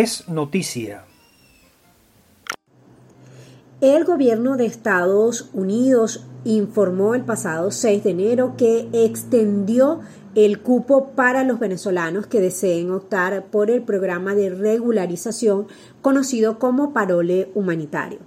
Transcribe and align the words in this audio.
es 0.00 0.28
noticia. 0.28 1.04
El 3.80 4.04
gobierno 4.04 4.56
de 4.56 4.66
Estados 4.66 5.50
Unidos 5.52 6.26
informó 6.42 7.14
el 7.14 7.22
pasado 7.22 7.70
6 7.70 8.02
de 8.02 8.10
enero 8.10 8.54
que 8.58 8.88
extendió 8.92 10.00
el 10.34 10.60
cupo 10.62 11.10
para 11.10 11.44
los 11.44 11.60
venezolanos 11.60 12.26
que 12.26 12.40
deseen 12.40 12.90
optar 12.90 13.44
por 13.52 13.70
el 13.70 13.82
programa 13.82 14.34
de 14.34 14.50
regularización 14.50 15.68
conocido 16.02 16.58
como 16.58 16.92
parole 16.92 17.52
humanitario. 17.54 18.18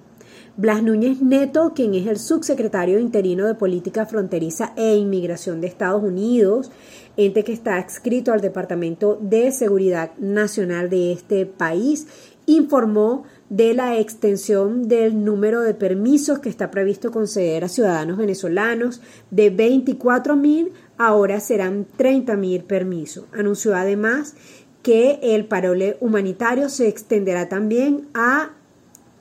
Blas 0.55 0.81
Núñez 0.81 1.21
Neto, 1.21 1.73
quien 1.75 1.93
es 1.93 2.07
el 2.07 2.17
subsecretario 2.17 2.97
interino 2.97 3.45
de 3.45 3.53
Política 3.53 4.07
Fronteriza 4.07 4.73
e 4.75 4.95
Inmigración 4.95 5.61
de 5.61 5.67
Estados 5.67 6.01
Unidos, 6.01 6.71
ente 7.17 7.43
que 7.43 7.51
está 7.51 7.75
adscrito 7.75 8.31
al 8.31 8.41
Departamento 8.41 9.17
de 9.21 9.51
Seguridad 9.51 10.11
Nacional 10.17 10.89
de 10.89 11.11
este 11.11 11.45
país, 11.45 12.07
informó 12.45 13.25
de 13.49 13.73
la 13.73 13.97
extensión 13.97 14.87
del 14.87 15.23
número 15.23 15.61
de 15.61 15.73
permisos 15.73 16.39
que 16.39 16.49
está 16.49 16.71
previsto 16.71 17.11
conceder 17.11 17.63
a 17.63 17.69
ciudadanos 17.69 18.17
venezolanos 18.17 19.01
de 19.31 19.49
24 19.49 20.35
mil, 20.35 20.71
ahora 20.97 21.39
serán 21.39 21.85
30 21.97 22.35
mil 22.37 22.63
permisos. 22.63 23.25
Anunció 23.33 23.75
además 23.75 24.35
que 24.81 25.19
el 25.21 25.45
parole 25.45 25.97
humanitario 25.99 26.69
se 26.69 26.87
extenderá 26.87 27.49
también 27.49 28.07
a 28.13 28.51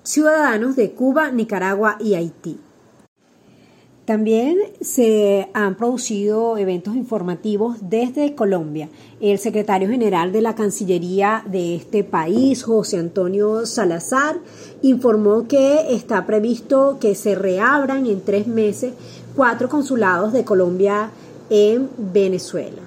ciudadanos 0.04 0.76
de 0.76 0.92
Cuba, 0.92 1.32
Nicaragua 1.32 1.96
y 1.98 2.14
Haití. 2.14 2.60
También 4.06 4.58
se 4.80 5.48
han 5.52 5.74
producido 5.74 6.56
eventos 6.58 6.94
informativos 6.94 7.78
desde 7.80 8.36
Colombia. 8.36 8.88
El 9.20 9.40
secretario 9.40 9.88
general 9.88 10.30
de 10.30 10.42
la 10.42 10.54
Cancillería 10.54 11.42
de 11.44 11.74
este 11.74 12.04
país, 12.04 12.62
José 12.62 12.98
Antonio 12.98 13.66
Salazar, 13.66 14.38
informó 14.80 15.48
que 15.48 15.92
está 15.92 16.24
previsto 16.24 16.98
que 17.00 17.16
se 17.16 17.34
reabran 17.34 18.06
en 18.06 18.20
tres 18.20 18.46
meses 18.46 18.92
cuatro 19.34 19.68
consulados 19.68 20.32
de 20.32 20.44
Colombia 20.44 21.10
en 21.50 21.90
Venezuela. 21.98 22.82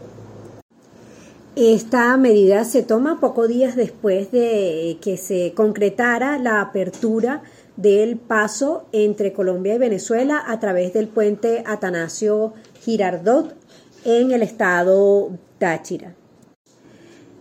Esta 1.57 2.15
medida 2.15 2.63
se 2.63 2.83
toma 2.83 3.19
pocos 3.19 3.49
días 3.49 3.75
después 3.75 4.31
de 4.31 4.97
que 5.01 5.17
se 5.17 5.53
concretara 5.53 6.39
la 6.39 6.61
apertura 6.61 7.43
del 7.81 8.17
paso 8.17 8.85
entre 8.91 9.31
Colombia 9.31 9.75
y 9.75 9.77
Venezuela 9.77 10.43
a 10.45 10.59
través 10.59 10.93
del 10.93 11.07
puente 11.07 11.63
Atanasio 11.65 12.53
Girardot 12.81 13.55
en 14.03 14.31
el 14.31 14.43
estado 14.43 15.31
Táchira. 15.59 16.13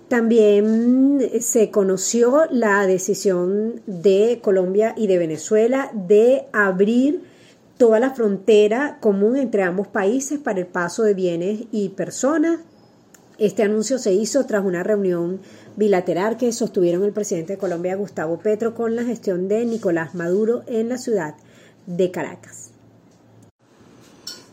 También 0.08 1.20
se 1.40 1.70
conoció 1.70 2.44
la 2.50 2.86
decisión 2.86 3.82
de 3.86 4.38
Colombia 4.42 4.94
y 4.96 5.06
de 5.06 5.18
Venezuela 5.18 5.90
de 5.92 6.46
abrir 6.52 7.22
toda 7.76 8.00
la 8.00 8.14
frontera 8.14 8.98
común 9.00 9.36
entre 9.36 9.64
ambos 9.64 9.88
países 9.88 10.38
para 10.38 10.60
el 10.60 10.66
paso 10.66 11.02
de 11.02 11.14
bienes 11.14 11.64
y 11.72 11.90
personas. 11.90 12.60
Este 13.38 13.62
anuncio 13.62 13.98
se 13.98 14.12
hizo 14.12 14.44
tras 14.46 14.64
una 14.64 14.82
reunión 14.82 15.38
bilateral 15.76 16.36
que 16.36 16.50
sostuvieron 16.50 17.04
el 17.04 17.12
presidente 17.12 17.52
de 17.52 17.58
Colombia, 17.58 17.94
Gustavo 17.94 18.40
Petro, 18.40 18.74
con 18.74 18.96
la 18.96 19.04
gestión 19.04 19.46
de 19.46 19.64
Nicolás 19.64 20.16
Maduro 20.16 20.64
en 20.66 20.88
la 20.88 20.98
ciudad 20.98 21.36
de 21.86 22.10
Caracas. 22.10 22.72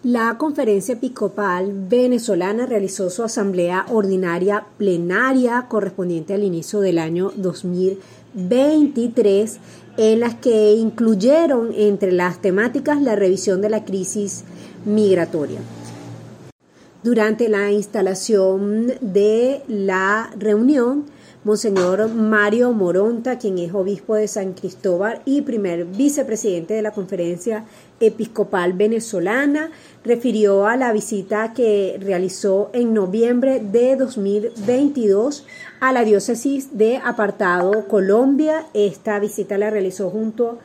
La 0.04 0.38
conferencia 0.38 0.94
episcopal 0.94 1.74
venezolana 1.90 2.68
realizó 2.68 3.10
su 3.10 3.24
asamblea 3.24 3.88
ordinaria 3.90 4.68
plenaria 4.78 5.66
correspondiente 5.68 6.36
al 6.36 6.44
inicio 6.44 6.80
del 6.80 7.00
año 7.00 7.32
2023, 7.38 9.58
en 9.98 10.20
las 10.20 10.36
que 10.36 10.74
incluyeron 10.74 11.74
entre 11.74 12.12
las 12.12 12.40
temáticas 12.40 13.02
la 13.02 13.16
revisión 13.16 13.62
de 13.62 13.70
la 13.70 13.84
crisis 13.84 14.44
migratoria 14.86 15.60
durante 17.06 17.50
la 17.50 17.72
instalación 17.72 18.92
de 19.00 19.62
la 19.68 20.32
reunión, 20.40 21.06
Monseñor 21.44 22.10
Mario 22.10 22.72
Moronta, 22.72 23.38
quien 23.38 23.60
es 23.60 23.76
obispo 23.76 24.16
de 24.16 24.28
San 24.28 24.54
Cristóbal 24.54 25.22
y 25.24 25.44
primer 25.44 25.86
vicepresidente 25.86 26.74
de 26.74 26.82
la 26.82 26.94
Conferencia 26.94 27.66
Episcopal 28.00 28.74
Venezolana, 28.74 29.70
refirió 30.04 30.66
a 30.66 30.78
la 30.78 30.92
visita 30.94 31.54
que 31.54 32.00
realizó 32.02 32.72
en 32.74 32.96
noviembre 32.96 33.60
de 33.60 33.98
2022 33.98 35.46
a 35.82 35.94
la 35.94 36.04
diócesis 36.06 36.76
de 36.76 36.98
Apartado, 36.98 37.88
Colombia. 37.88 38.66
Esta 38.74 39.20
visita 39.20 39.60
la 39.60 39.70
realizó 39.70 40.10
junto 40.10 40.58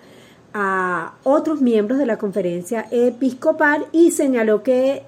a 0.54 1.16
otros 1.22 1.60
miembros 1.60 1.98
de 1.98 2.06
la 2.06 2.16
conferencia 2.16 2.86
episcopal 2.90 3.88
y 3.92 4.10
señaló 4.12 4.62
que 4.62 5.02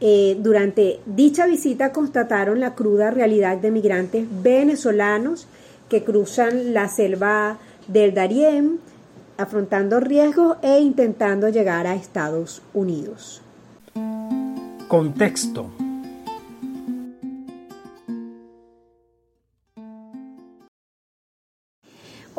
eh, 0.00 0.36
durante 0.40 1.00
dicha 1.06 1.46
visita 1.46 1.92
constataron 1.92 2.60
la 2.60 2.74
cruda 2.74 3.10
realidad 3.10 3.58
de 3.58 3.70
migrantes 3.70 4.26
venezolanos 4.42 5.48
que 5.88 6.04
cruzan 6.04 6.72
la 6.72 6.88
selva 6.88 7.58
del 7.88 8.14
Darién, 8.14 8.78
afrontando 9.38 9.98
riesgos 9.98 10.58
e 10.62 10.78
intentando 10.80 11.48
llegar 11.48 11.86
a 11.86 11.94
Estados 11.94 12.62
Unidos. 12.74 13.42
Contexto. 14.88 15.70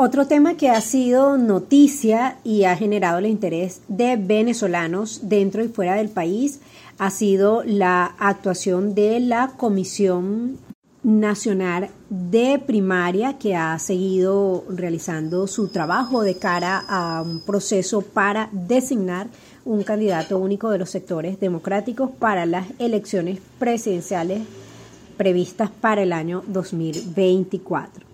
Otro 0.01 0.27
tema 0.27 0.55
que 0.55 0.69
ha 0.69 0.79
sido 0.79 1.37
noticia 1.37 2.37
y 2.45 2.63
ha 2.63 2.77
generado 2.77 3.17
el 3.17 3.25
interés 3.25 3.81
de 3.89 4.15
venezolanos 4.15 5.27
dentro 5.27 5.61
y 5.61 5.67
fuera 5.67 5.95
del 5.95 6.07
país 6.07 6.61
ha 6.99 7.09
sido 7.11 7.63
la 7.63 8.13
actuación 8.19 8.93
de 8.93 9.21
la 9.21 9.53
Comisión 9.55 10.57
Nacional 11.01 11.89
de 12.09 12.59
Primaria 12.59 13.37
que 13.37 13.55
ha 13.55 13.79
seguido 13.79 14.65
realizando 14.69 15.47
su 15.47 15.69
trabajo 15.69 16.23
de 16.23 16.35
cara 16.35 16.83
a 16.89 17.21
un 17.21 17.39
proceso 17.39 18.01
para 18.01 18.49
designar 18.51 19.27
un 19.63 19.83
candidato 19.83 20.37
único 20.37 20.69
de 20.71 20.77
los 20.77 20.89
sectores 20.89 21.39
democráticos 21.39 22.11
para 22.11 22.45
las 22.45 22.67
elecciones 22.79 23.39
presidenciales 23.59 24.41
previstas 25.15 25.69
para 25.69 26.03
el 26.03 26.11
año 26.11 26.43
2024. 26.47 28.05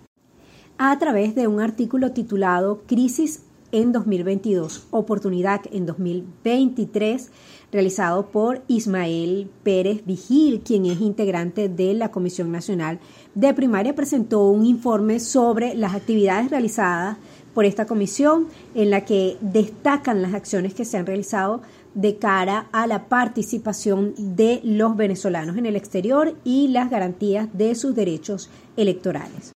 A 0.78 1.00
través 1.00 1.34
de 1.34 1.48
un 1.48 1.60
artículo 1.60 2.12
titulado 2.12 2.82
Crisis 2.86 3.42
en 3.72 3.92
2022, 3.92 4.88
Oportunidad 4.92 5.62
en 5.72 5.86
2023, 5.86 7.32
realizado 7.72 8.28
por 8.28 8.62
Ismael 8.68 9.50
Pérez 9.64 10.06
Vigil, 10.06 10.62
quien 10.62 10.86
es 10.86 11.02
integrante 11.02 11.70
de 11.70 11.94
la 11.94 12.12
Comisión 12.12 12.52
Nacional 12.52 13.00
de 13.34 13.54
Primaria, 13.54 13.96
presentó 13.96 14.50
un 14.50 14.66
informe 14.66 15.20
sobre 15.20 15.76
las 15.76 15.96
actividades 15.96 16.50
realizadas 16.50 17.18
por 17.54 17.66
esta 17.66 17.86
comisión, 17.86 18.48
en 18.76 18.90
la 18.90 19.06
que 19.06 19.38
destacan 19.40 20.22
las 20.22 20.34
acciones 20.34 20.74
que 20.74 20.84
se 20.84 20.98
han 20.98 21.06
realizado 21.06 21.62
de 21.94 22.18
cara 22.18 22.68
a 22.74 22.86
la 22.86 23.06
participación 23.08 24.14
de 24.18 24.60
los 24.64 24.98
venezolanos 24.98 25.58
en 25.58 25.66
el 25.66 25.78
exterior 25.78 26.36
y 26.44 26.68
las 26.68 26.90
garantías 26.90 27.48
de 27.54 27.74
sus 27.74 27.96
derechos 27.96 28.50
electorales. 28.76 29.54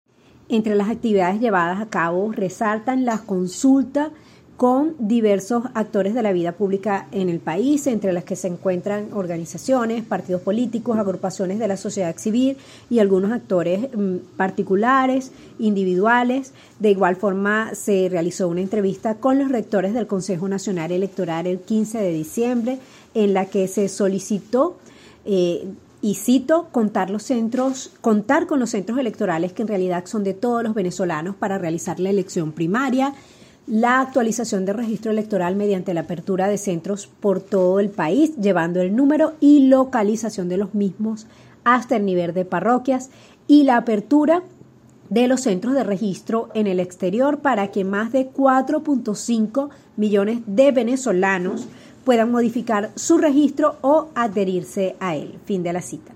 Entre 0.48 0.76
las 0.76 0.90
actividades 0.90 1.42
llevadas 1.42 1.82
a 1.82 1.90
cabo 1.90 2.32
resaltan 2.32 3.06
la 3.06 3.20
consulta 3.20 4.12
con 4.60 4.94
diversos 5.00 5.64
actores 5.74 6.14
de 6.14 6.22
la 6.22 6.34
vida 6.34 6.52
pública 6.52 7.08
en 7.14 7.30
el 7.30 7.40
país, 7.40 7.88
entre 7.88 8.12
las 8.12 8.26
que 8.26 8.36
se 8.36 8.50
encuentran 8.50 9.08
organizaciones, 9.14 10.04
partidos 10.04 10.42
políticos, 10.42 10.98
agrupaciones 10.98 11.60
de 11.60 11.70
la 11.70 11.78
sociedad 11.78 12.18
civil 12.18 12.58
y 12.90 13.00
algunos 13.00 13.32
actores 13.32 13.88
mm, 13.96 14.18
particulares, 14.36 15.32
individuales. 15.60 16.52
De 16.78 16.92
igual 16.92 17.16
forma, 17.16 17.74
se 17.74 18.10
realizó 18.12 18.50
una 18.50 18.60
entrevista 18.60 19.16
con 19.16 19.40
los 19.40 19.50
rectores 19.50 19.94
del 19.94 20.08
Consejo 20.08 20.50
Nacional 20.50 20.92
Electoral 20.92 21.48
el 21.48 21.62
15 21.62 21.98
de 21.98 22.12
diciembre, 22.12 22.80
en 23.14 23.34
la 23.34 23.46
que 23.46 23.66
se 23.70 23.88
solicitó 23.88 24.76
eh, 25.24 25.70
y 26.02 26.16
cito, 26.16 26.68
contar 26.74 27.10
los 27.10 27.24
centros, 27.24 27.92
contar 28.02 28.46
con 28.46 28.60
los 28.60 28.72
centros 28.72 29.00
electorales 29.00 29.54
que 29.54 29.62
en 29.62 29.70
realidad 29.70 30.04
son 30.06 30.26
de 30.26 30.34
todos 30.34 30.64
los 30.64 30.74
venezolanos 30.74 31.38
para 31.38 31.58
realizar 31.58 31.98
la 32.02 32.10
elección 32.10 32.52
primaria, 32.52 33.14
la 33.70 34.02
actualización 34.02 34.66
del 34.66 34.78
registro 34.78 35.12
electoral 35.12 35.56
mediante 35.56 35.94
la 35.94 36.02
apertura 36.02 36.48
de 36.48 36.58
centros 36.58 37.06
por 37.06 37.40
todo 37.40 37.80
el 37.80 37.90
país, 37.90 38.36
llevando 38.36 38.82
el 38.82 38.96
número 38.96 39.34
y 39.40 39.68
localización 39.68 40.50
de 40.50 40.58
los 40.58 40.74
mismos 40.74 41.28
hasta 41.64 41.96
el 41.96 42.06
nivel 42.06 42.34
de 42.34 42.46
parroquias 42.46 43.12
y 43.48 43.64
la 43.64 43.78
apertura 43.78 44.42
de 45.10 45.28
los 45.28 45.42
centros 45.42 45.76
de 45.76 45.84
registro 45.84 46.50
en 46.56 46.66
el 46.66 46.80
exterior 46.80 47.40
para 47.40 47.70
que 47.70 47.84
más 47.84 48.12
de 48.12 48.32
4.5 48.32 49.70
millones 49.98 50.40
de 50.48 50.72
venezolanos 50.72 51.68
puedan 52.06 52.32
modificar 52.32 52.90
su 52.96 53.20
registro 53.20 53.78
o 53.82 54.08
adherirse 54.16 54.96
a 55.00 55.16
él. 55.16 55.38
Fin 55.46 55.62
de 55.62 55.74
la 55.74 55.82
cita. 55.82 56.12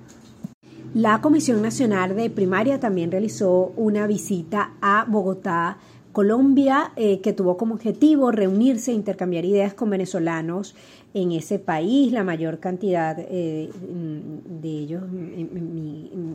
La 0.95 1.21
Comisión 1.21 1.61
Nacional 1.63 2.15
de 2.15 2.29
Primaria 2.29 2.79
también 2.79 3.09
realizó 3.09 3.73
una 3.75 4.05
visita 4.05 4.73
a 4.79 5.05
Bogotá, 5.07 5.77
Colombia, 6.13 6.93
eh, 6.95 7.19
que 7.21 7.33
tuvo 7.33 7.57
como 7.57 7.73
objetivo 7.73 8.31
reunirse 8.31 8.91
e 8.91 8.93
intercambiar 8.93 9.43
ideas 9.43 9.73
con 9.73 9.89
venezolanos 9.89 10.75
en 11.13 11.31
ese 11.31 11.59
país, 11.59 12.11
la 12.13 12.23
mayor 12.23 12.59
cantidad 12.59 13.17
eh, 13.19 13.69
de 13.81 14.69
ellos 14.69 15.03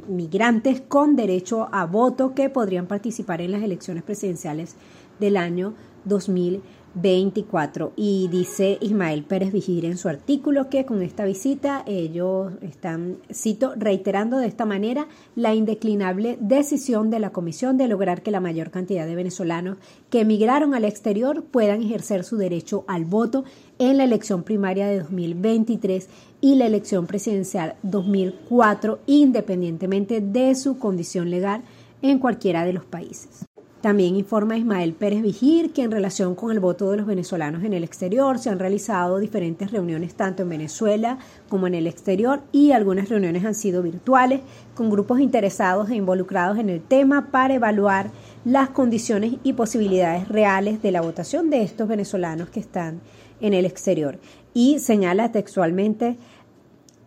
migrantes 0.09 0.83
con 0.83 1.17
derecho 1.17 1.69
a 1.73 1.87
voto 1.87 2.35
que 2.35 2.51
podrían 2.51 2.87
participar 2.87 3.41
en 3.41 3.53
las 3.53 3.63
elecciones 3.63 4.03
presidenciales 4.03 4.77
del 5.19 5.37
año 5.37 5.75
2020. 6.05 6.78
24. 7.01 7.93
Y 7.97 8.29
dice 8.29 8.79
Ismael 8.81 9.25
Pérez 9.25 9.53
Vigir 9.53 9.85
en 9.85 9.97
su 9.97 10.09
artículo 10.09 10.69
que 10.69 10.85
con 10.85 11.03
esta 11.03 11.25
visita 11.25 11.83
ellos 11.87 12.53
están, 12.63 13.19
cito, 13.33 13.73
reiterando 13.77 14.39
de 14.39 14.47
esta 14.47 14.65
manera 14.65 15.09
la 15.37 15.55
indeclinable 15.55 16.39
decisión 16.41 17.11
de 17.11 17.19
la 17.19 17.31
Comisión 17.31 17.77
de 17.79 17.89
lograr 17.89 18.23
que 18.23 18.31
la 18.31 18.41
mayor 18.41 18.71
cantidad 18.71 19.07
de 19.07 19.15
venezolanos 19.15 19.79
que 20.11 20.21
emigraron 20.21 20.75
al 20.75 20.85
exterior 20.85 21.45
puedan 21.45 21.83
ejercer 21.83 22.25
su 22.25 22.37
derecho 22.37 22.85
al 22.89 23.05
voto 23.05 23.45
en 23.79 23.97
la 23.97 24.05
elección 24.05 24.43
primaria 24.43 24.87
de 24.87 24.99
2023 25.01 26.09
y 26.41 26.55
la 26.57 26.67
elección 26.67 27.07
presidencial 27.07 27.77
2004, 27.83 29.01
independientemente 29.07 30.21
de 30.21 30.55
su 30.55 30.79
condición 30.79 31.31
legal 31.31 31.63
en 32.03 32.19
cualquiera 32.19 32.65
de 32.65 32.73
los 32.73 32.85
países. 32.85 33.48
También 33.81 34.17
informa 34.17 34.57
Ismael 34.57 34.93
Pérez 34.93 35.23
Vigir 35.23 35.73
que 35.73 35.83
en 35.83 35.93
relación 35.93 36.35
con 36.35 36.51
el 36.51 36.59
voto 36.59 36.91
de 36.91 36.97
los 36.97 37.07
venezolanos 37.07 37.63
en 37.63 37.73
el 37.73 37.85
exterior 37.85 38.41
se 38.41 38.51
han 38.51 38.59
realizado 38.59 39.19
diferentes 39.19 39.71
reuniones 39.71 40.15
tanto 40.15 40.43
en 40.43 40.49
Venezuela 40.49 41.19
como 41.49 41.69
en 41.69 41.75
el 41.75 41.87
exterior 41.87 42.41
y 42.51 42.73
algunas 42.73 43.09
reuniones 43.09 43.45
han 43.45 43.55
sido 43.55 43.81
virtuales 43.85 44.41
con 44.75 44.91
grupos 44.91 45.21
interesados 45.21 45.91
e 45.91 45.95
involucrados 45.95 46.59
en 46.59 46.71
el 46.71 46.81
tema 46.81 47.31
para 47.31 47.55
evaluar 47.55 48.11
las 48.45 48.71
condiciones 48.71 49.35
y 49.45 49.53
posibilidades 49.53 50.27
reales 50.27 50.83
de 50.83 50.91
la 50.91 51.01
votación 51.01 51.49
de 51.49 51.63
estos 51.63 51.87
venezolanos 51.87 52.49
que 52.49 52.59
están 52.59 53.01
en 53.41 53.55
el 53.55 53.65
exterior. 53.65 54.19
Y 54.55 54.81
señala 54.81 55.31
textualmente 55.31 56.17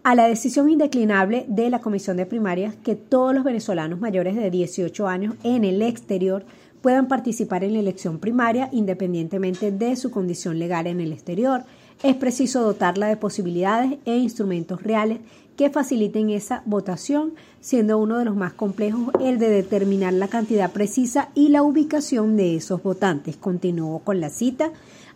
a 0.04 0.16
la 0.16 0.28
decisión 0.28 0.70
indeclinable 0.70 1.46
de 1.48 1.70
la 1.70 1.80
Comisión 1.80 2.18
de 2.18 2.26
Primarias 2.26 2.76
que 2.84 2.96
todos 2.96 3.36
los 3.36 3.44
venezolanos 3.44 4.00
mayores 4.00 4.36
de 4.36 4.50
18 4.50 5.08
años 5.08 5.36
en 5.44 5.64
el 5.64 5.82
exterior 5.82 6.44
puedan 6.82 7.08
participar 7.08 7.64
en 7.64 7.74
la 7.74 7.80
elección 7.80 8.20
primaria 8.20 8.70
independientemente 8.72 9.72
de 9.72 9.96
su 9.96 10.10
condición 10.10 10.58
legal 10.58 10.88
en 10.88 11.00
el 11.00 11.14
exterior. 11.14 11.64
Es 12.02 12.16
preciso 12.16 12.64
dotarla 12.64 13.08
de 13.08 13.18
posibilidades 13.18 14.00
e 14.06 14.18
instrumentos 14.18 14.82
reales 14.82 15.20
que 15.56 15.70
faciliten 15.70 16.32
esa 16.32 16.64
votación, 16.66 17.34
siendo 17.60 18.00
uno 18.00 18.18
de 18.18 18.26
los 18.26 18.36
más 18.36 18.54
complejos 18.54 19.14
el 19.20 19.38
de 19.38 19.50
determinar 19.50 20.14
la 20.14 20.28
cantidad 20.28 20.72
precisa 20.72 21.30
y 21.36 21.50
la 21.50 21.62
ubicación 21.62 22.36
de 22.36 22.56
esos 22.56 22.82
votantes. 22.82 23.38
Continuó 23.38 24.00
con 24.00 24.20
la 24.20 24.32
cita. 24.32 24.72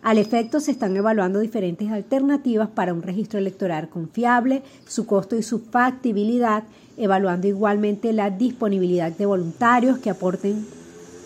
Al 0.06 0.18
efecto, 0.18 0.60
se 0.60 0.70
están 0.70 0.96
evaluando 0.96 1.40
diferentes 1.40 1.90
alternativas 1.90 2.68
para 2.68 2.94
un 2.94 3.02
registro 3.02 3.40
electoral 3.40 3.88
confiable, 3.88 4.62
su 4.86 5.04
costo 5.04 5.34
y 5.34 5.42
su 5.42 5.58
factibilidad, 5.58 6.62
evaluando 6.96 7.48
igualmente 7.48 8.12
la 8.12 8.30
disponibilidad 8.30 9.10
de 9.10 9.26
voluntarios 9.26 9.98
que 9.98 10.10
aporten 10.10 10.64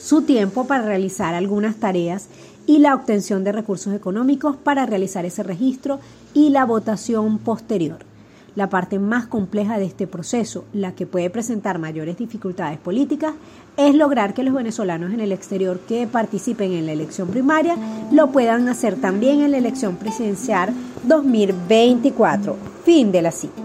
su 0.00 0.22
tiempo 0.22 0.66
para 0.66 0.86
realizar 0.86 1.34
algunas 1.34 1.76
tareas 1.76 2.28
y 2.64 2.78
la 2.78 2.94
obtención 2.94 3.44
de 3.44 3.52
recursos 3.52 3.92
económicos 3.92 4.56
para 4.56 4.86
realizar 4.86 5.26
ese 5.26 5.42
registro 5.42 6.00
y 6.32 6.48
la 6.48 6.64
votación 6.64 7.36
posterior. 7.36 8.09
La 8.56 8.68
parte 8.68 8.98
más 8.98 9.26
compleja 9.26 9.78
de 9.78 9.84
este 9.84 10.06
proceso, 10.06 10.64
la 10.72 10.94
que 10.94 11.06
puede 11.06 11.30
presentar 11.30 11.78
mayores 11.78 12.18
dificultades 12.18 12.78
políticas, 12.78 13.34
es 13.76 13.94
lograr 13.94 14.34
que 14.34 14.42
los 14.42 14.54
venezolanos 14.54 15.12
en 15.12 15.20
el 15.20 15.32
exterior 15.32 15.78
que 15.80 16.06
participen 16.06 16.72
en 16.72 16.86
la 16.86 16.92
elección 16.92 17.28
primaria 17.28 17.76
lo 18.10 18.30
puedan 18.32 18.68
hacer 18.68 18.96
también 18.96 19.40
en 19.40 19.52
la 19.52 19.58
elección 19.58 19.96
presidencial 19.96 20.70
2024. 21.04 22.56
Fin 22.84 23.12
de 23.12 23.22
la 23.22 23.30
cita. 23.30 23.62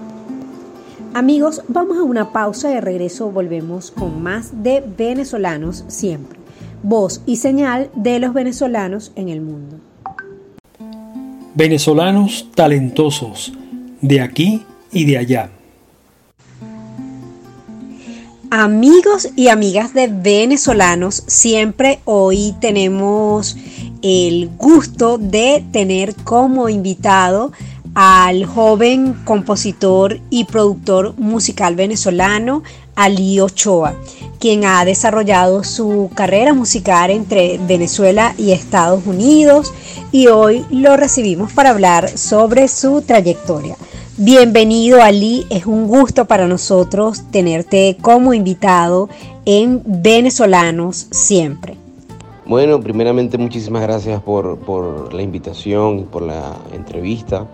Amigos, 1.15 1.63
vamos 1.67 1.97
a 1.97 2.03
una 2.03 2.31
pausa 2.31 2.69
de 2.69 2.81
regreso 2.81 3.31
volvemos 3.31 3.89
con 3.89 4.21
más 4.21 4.63
de 4.63 4.83
venezolanos 4.97 5.85
siempre. 5.87 6.37
Voz 6.83 7.21
y 7.25 7.37
señal 7.37 7.89
de 7.95 8.19
los 8.19 8.33
venezolanos 8.33 9.11
en 9.15 9.29
el 9.29 9.41
mundo. 9.41 9.77
Venezolanos 11.55 12.49
talentosos, 12.53 13.53
de 14.01 14.19
aquí 14.19 14.65
y 14.91 15.05
de 15.05 15.17
allá. 15.17 15.49
Amigos 18.51 19.27
y 19.35 19.49
amigas 19.49 19.93
de 19.93 20.07
venezolanos, 20.07 21.23
siempre 21.27 21.99
hoy 22.05 22.55
tenemos 22.61 23.57
el 24.01 24.49
gusto 24.57 25.17
de 25.17 25.65
tener 25.71 26.15
como 26.15 26.69
invitado 26.69 27.51
al 27.95 28.45
joven 28.45 29.13
compositor 29.25 30.19
y 30.29 30.43
productor 30.43 31.17
musical 31.17 31.75
venezolano 31.75 32.61
Ali 32.95 33.39
Ochoa, 33.39 33.95
quien 34.39 34.63
ha 34.63 34.85
desarrollado 34.85 35.63
su 35.63 36.11
carrera 36.13 36.53
musical 36.53 37.09
entre 37.09 37.57
Venezuela 37.57 38.35
y 38.37 38.51
Estados 38.51 39.05
Unidos 39.05 39.73
y 40.11 40.27
hoy 40.27 40.65
lo 40.69 40.95
recibimos 40.97 41.51
para 41.51 41.71
hablar 41.71 42.17
sobre 42.17 42.67
su 42.67 43.01
trayectoria. 43.01 43.75
Bienvenido 44.17 45.01
Ali, 45.01 45.45
es 45.49 45.65
un 45.65 45.87
gusto 45.87 46.25
para 46.25 46.47
nosotros 46.47 47.23
tenerte 47.31 47.97
como 48.01 48.33
invitado 48.33 49.09
en 49.45 49.81
Venezolanos 49.85 51.07
siempre. 51.11 51.75
Bueno, 52.45 52.79
primeramente 52.79 53.37
muchísimas 53.37 53.81
gracias 53.81 54.21
por, 54.21 54.57
por 54.59 55.13
la 55.13 55.21
invitación, 55.21 56.05
por 56.05 56.21
la 56.21 56.55
entrevista 56.73 57.45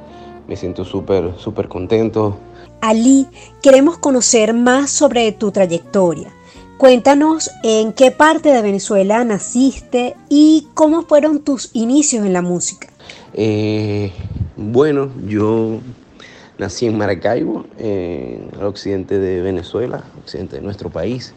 me 0.51 0.57
siento 0.57 0.83
súper, 0.83 1.33
súper 1.37 1.69
contento. 1.69 2.37
Ali, 2.81 3.25
queremos 3.61 3.97
conocer 3.97 4.53
más 4.53 4.91
sobre 4.91 5.31
tu 5.31 5.49
trayectoria. 5.51 6.27
Cuéntanos 6.77 7.49
en 7.63 7.93
qué 7.93 8.11
parte 8.11 8.49
de 8.49 8.61
Venezuela 8.61 9.23
naciste 9.23 10.15
y 10.27 10.67
cómo 10.73 11.03
fueron 11.03 11.39
tus 11.39 11.69
inicios 11.73 12.25
en 12.25 12.33
la 12.33 12.41
música. 12.41 12.89
Eh, 13.33 14.11
bueno, 14.57 15.09
yo 15.25 15.79
nací 16.61 16.85
en 16.85 16.95
Maracaibo, 16.95 17.65
en 17.79 18.49
el 18.53 18.63
occidente 18.63 19.17
de 19.17 19.41
Venezuela, 19.41 20.03
occidente 20.21 20.57
de 20.57 20.61
nuestro 20.61 20.91
país. 20.91 21.33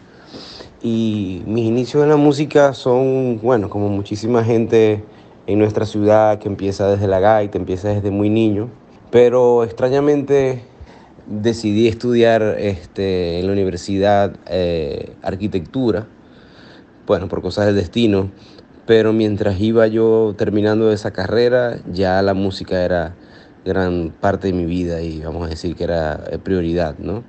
Y 0.82 1.42
mis 1.46 1.64
inicios 1.64 2.02
en 2.02 2.10
la 2.10 2.16
música 2.16 2.74
son, 2.74 3.40
bueno, 3.42 3.70
como 3.70 3.88
muchísima 3.88 4.44
gente 4.44 5.02
en 5.46 5.58
nuestra 5.58 5.86
ciudad 5.86 6.38
que 6.38 6.48
empieza 6.48 6.90
desde 6.90 7.08
la 7.08 7.20
gaita, 7.20 7.56
empieza 7.56 7.88
desde 7.88 8.10
muy 8.10 8.28
niño. 8.28 8.68
Pero 9.10 9.64
extrañamente 9.64 10.62
decidí 11.26 11.88
estudiar 11.88 12.42
este, 12.58 13.40
en 13.40 13.46
la 13.46 13.52
universidad 13.52 14.36
eh, 14.46 15.14
arquitectura, 15.22 16.06
bueno, 17.06 17.28
por 17.28 17.40
cosas 17.40 17.64
del 17.64 17.76
destino, 17.76 18.30
pero 18.84 19.14
mientras 19.14 19.58
iba 19.58 19.86
yo 19.86 20.34
terminando 20.36 20.92
esa 20.92 21.12
carrera, 21.12 21.78
ya 21.90 22.20
la 22.20 22.34
música 22.34 22.84
era 22.84 23.14
gran 23.64 24.12
parte 24.20 24.48
de 24.48 24.52
mi 24.52 24.64
vida 24.64 25.00
y 25.00 25.20
vamos 25.20 25.46
a 25.46 25.50
decir 25.50 25.74
que 25.76 25.84
era 25.84 26.24
eh, 26.30 26.38
prioridad, 26.38 26.98
¿no? 26.98 27.24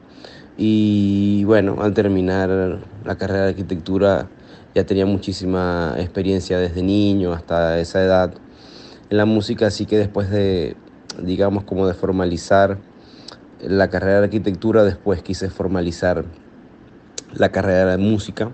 Y 0.58 1.44
bueno, 1.46 1.78
al 1.82 1.94
terminar 1.94 2.80
la 3.04 3.16
carrera 3.18 3.44
de 3.44 3.50
arquitectura 3.50 4.30
ya 4.74 4.86
tenía 4.86 5.06
muchísima 5.06 5.96
experiencia 5.98 6.58
desde 6.60 6.82
niño 6.82 7.34
hasta 7.34 7.80
esa 7.80 8.04
edad 8.04 8.34
en 9.10 9.18
la 9.18 9.26
música, 9.26 9.68
así 9.68 9.86
que 9.86 9.98
después 9.98 10.30
de 10.30 10.76
digamos, 11.22 11.64
como 11.64 11.88
de 11.88 11.94
formalizar 11.94 12.78
la 13.62 13.90
carrera 13.90 14.20
de 14.20 14.26
arquitectura, 14.26 14.84
después 14.84 15.22
quise 15.22 15.50
formalizar 15.50 16.26
la 17.34 17.52
carrera 17.52 17.92
de 17.92 17.98
música 17.98 18.52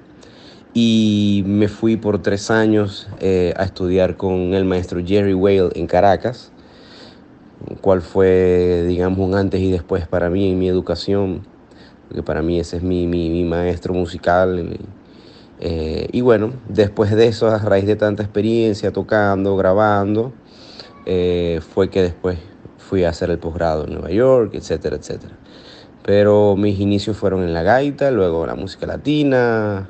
y 0.73 1.43
me 1.45 1.67
fui 1.67 1.97
por 1.97 2.21
tres 2.21 2.49
años 2.49 3.07
eh, 3.19 3.53
a 3.57 3.63
estudiar 3.63 4.15
con 4.15 4.53
el 4.53 4.65
maestro 4.65 5.01
Jerry 5.05 5.33
Whale 5.33 5.69
en 5.75 5.87
Caracas, 5.87 6.51
cual 7.81 8.01
fue, 8.01 8.85
digamos, 8.87 9.19
un 9.19 9.35
antes 9.35 9.61
y 9.61 9.71
después 9.71 10.07
para 10.07 10.29
mí 10.29 10.51
en 10.51 10.59
mi 10.59 10.67
educación, 10.67 11.41
porque 12.07 12.23
para 12.23 12.41
mí 12.41 12.59
ese 12.59 12.77
es 12.77 12.83
mi, 12.83 13.07
mi, 13.07 13.43
maestro 13.43 13.93
musical. 13.93 14.77
Eh, 15.59 16.07
y 16.11 16.21
bueno, 16.21 16.53
después 16.67 17.11
de 17.11 17.27
eso, 17.27 17.47
a 17.47 17.57
raíz 17.59 17.85
de 17.85 17.95
tanta 17.95 18.23
experiencia 18.23 18.91
tocando, 18.91 19.55
grabando, 19.55 20.33
eh, 21.05 21.61
fue 21.73 21.89
que 21.89 22.01
después 22.01 22.37
fui 22.77 23.03
a 23.03 23.09
hacer 23.09 23.29
el 23.29 23.39
posgrado 23.39 23.85
en 23.85 23.93
Nueva 23.93 24.11
York, 24.11 24.53
etcétera, 24.53 24.97
etcétera. 24.97 25.37
Pero 26.03 26.55
mis 26.57 26.79
inicios 26.79 27.15
fueron 27.15 27.43
en 27.43 27.53
la 27.53 27.63
gaita, 27.63 28.11
luego 28.11 28.45
la 28.45 28.55
música 28.55 28.87
latina 28.87 29.89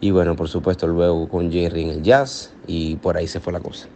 y 0.00 0.10
bueno, 0.10 0.36
por 0.36 0.48
supuesto 0.48 0.86
luego 0.86 1.28
con 1.28 1.50
Jerry 1.50 1.82
en 1.82 1.88
el 1.88 2.02
jazz 2.02 2.52
y 2.66 2.96
por 2.96 3.16
ahí 3.16 3.26
se 3.26 3.40
fue 3.40 3.52
la 3.52 3.60
cosa. 3.60 3.88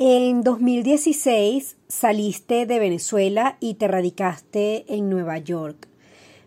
En 0.00 0.44
2016 0.44 1.76
saliste 1.88 2.66
de 2.66 2.78
Venezuela 2.78 3.56
y 3.58 3.74
te 3.74 3.88
radicaste 3.88 4.84
en 4.94 5.10
Nueva 5.10 5.38
York. 5.38 5.88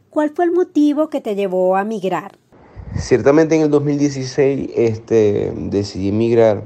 ¿Cuál 0.10 0.30
fue 0.30 0.46
el 0.46 0.52
motivo 0.52 1.10
que 1.10 1.20
te 1.20 1.36
llevó 1.36 1.76
a 1.76 1.84
migrar? 1.84 2.38
Ciertamente 2.96 3.58
en 3.58 3.64
el 3.64 3.70
2016 3.70 4.70
este, 4.74 5.52
decidí 5.54 6.08
emigrar 6.08 6.64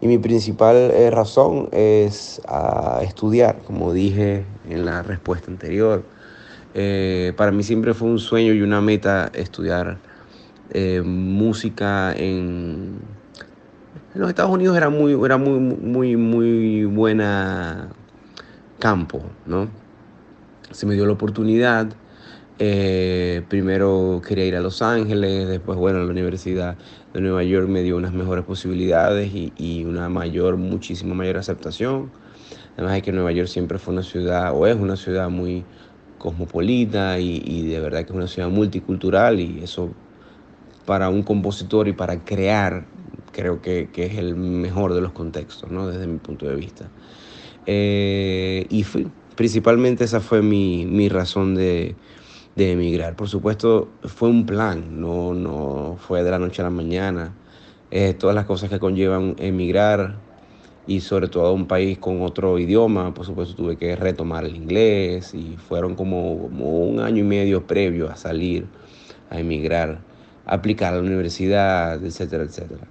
y 0.00 0.08
mi 0.08 0.18
principal 0.18 0.74
eh, 0.74 1.12
razón 1.12 1.68
es 1.70 2.42
a 2.48 3.02
estudiar, 3.04 3.58
como 3.64 3.92
dije 3.92 4.44
en 4.68 4.84
la 4.84 5.04
respuesta 5.04 5.48
anterior. 5.48 6.02
Eh, 6.74 7.34
para 7.36 7.52
mí 7.52 7.62
siempre 7.62 7.94
fue 7.94 8.08
un 8.08 8.18
sueño 8.18 8.52
y 8.52 8.62
una 8.62 8.80
meta 8.80 9.30
estudiar 9.32 9.98
eh, 10.72 11.02
música 11.04 12.12
en, 12.16 12.98
en, 14.14 14.20
los 14.20 14.28
Estados 14.28 14.50
Unidos. 14.50 14.76
Era 14.76 14.90
muy, 14.90 15.12
era 15.24 15.36
muy, 15.36 15.58
muy, 15.58 16.16
muy 16.16 16.84
buena 16.84 17.88
campo, 18.78 19.22
¿no? 19.46 19.68
Se 20.70 20.86
me 20.86 20.94
dio 20.94 21.06
la 21.06 21.12
oportunidad 21.12 21.88
eh, 22.62 23.42
primero 23.48 24.20
quería 24.26 24.44
ir 24.44 24.54
a 24.54 24.60
Los 24.60 24.82
Ángeles, 24.82 25.48
después, 25.48 25.78
bueno, 25.78 26.04
la 26.04 26.10
Universidad 26.10 26.76
de 27.14 27.22
Nueva 27.22 27.42
York 27.42 27.66
me 27.68 27.82
dio 27.82 27.96
unas 27.96 28.12
mejores 28.12 28.44
posibilidades 28.44 29.32
y, 29.34 29.84
una 29.86 30.10
mayor, 30.10 30.58
muchísimo 30.58 31.14
mayor 31.14 31.38
aceptación. 31.38 32.10
Además 32.74 32.96
de 32.96 33.02
que 33.02 33.12
Nueva 33.12 33.32
York 33.32 33.48
siempre 33.48 33.78
fue 33.78 33.94
una 33.94 34.02
ciudad, 34.02 34.52
o 34.54 34.66
es 34.66 34.76
una 34.76 34.96
ciudad 34.96 35.30
muy 35.30 35.64
cosmopolita 36.18 37.18
y, 37.18 37.66
de 37.66 37.80
verdad 37.80 38.00
que 38.00 38.10
es 38.10 38.16
una 38.16 38.26
ciudad 38.26 38.50
multicultural 38.50 39.40
y 39.40 39.60
eso 39.64 39.94
para 40.84 41.08
un 41.08 41.22
compositor 41.22 41.88
y 41.88 41.94
para 41.94 42.22
crear 42.22 42.84
creo 43.40 43.62
que, 43.62 43.88
es 43.94 44.18
el 44.18 44.36
mejor 44.36 44.94
de 44.94 45.00
los 45.00 45.12
contextos, 45.12 45.70
¿no? 45.70 45.86
Desde 45.86 46.06
mi 46.06 46.18
punto 46.18 46.46
de 46.46 46.56
vista. 46.56 46.88
Eh, 47.66 48.66
y 48.68 48.84
principalmente 49.36 50.04
esa 50.04 50.20
fue 50.20 50.42
mi 50.42 51.08
razón 51.08 51.54
de, 51.54 51.94
de 52.56 52.72
emigrar. 52.72 53.16
Por 53.16 53.28
supuesto, 53.28 53.88
fue 54.04 54.28
un 54.28 54.46
plan, 54.46 55.00
no, 55.00 55.34
no 55.34 55.96
fue 55.98 56.22
de 56.22 56.30
la 56.30 56.38
noche 56.38 56.62
a 56.62 56.64
la 56.64 56.70
mañana. 56.70 57.32
Eh, 57.90 58.14
todas 58.14 58.36
las 58.36 58.46
cosas 58.46 58.70
que 58.70 58.78
conllevan 58.78 59.34
emigrar 59.38 60.16
y 60.86 61.00
sobre 61.00 61.28
todo 61.28 61.46
a 61.46 61.52
un 61.52 61.66
país 61.66 61.98
con 61.98 62.22
otro 62.22 62.58
idioma, 62.58 63.14
por 63.14 63.26
supuesto 63.26 63.54
tuve 63.54 63.76
que 63.76 63.96
retomar 63.96 64.44
el 64.44 64.56
inglés 64.56 65.34
y 65.34 65.56
fueron 65.56 65.94
como, 65.94 66.32
un 66.32 67.00
año 67.00 67.18
y 67.18 67.26
medio 67.26 67.66
previo 67.66 68.10
a 68.10 68.16
salir, 68.16 68.66
a 69.30 69.38
emigrar, 69.38 70.00
aplicar 70.46 70.92
a 70.94 70.96
la 70.96 71.02
universidad, 71.02 72.04
etcétera, 72.04 72.44
etcétera. 72.44 72.86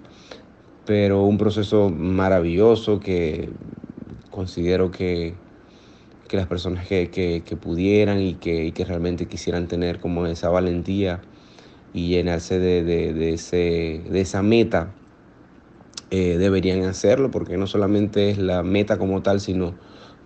Pero 0.89 1.21
un 1.21 1.37
proceso 1.37 1.91
maravilloso 1.91 2.99
que 2.99 3.47
considero 4.31 4.89
que 4.89 5.35
que 6.27 6.37
las 6.37 6.47
personas 6.47 6.87
que, 6.87 7.57
pudieran 7.61 8.21
y 8.21 8.35
que, 8.35 8.73
realmente 8.87 9.27
quisieran 9.27 9.67
tener 9.67 9.99
como 9.99 10.25
esa 10.25 10.49
valentía 10.49 11.21
y 11.93 12.07
llenarse 12.07 12.57
de, 12.57 13.33
ese, 13.33 14.01
de 14.09 14.21
esa 14.21 14.41
meta, 14.41 14.91
eh, 16.09 16.37
deberían 16.39 16.83
hacerlo, 16.85 17.29
porque 17.29 17.57
no 17.57 17.67
solamente 17.67 18.31
es 18.31 18.39
la 18.39 18.63
meta 18.63 18.97
como 18.97 19.21
tal, 19.21 19.41
sino 19.41 19.75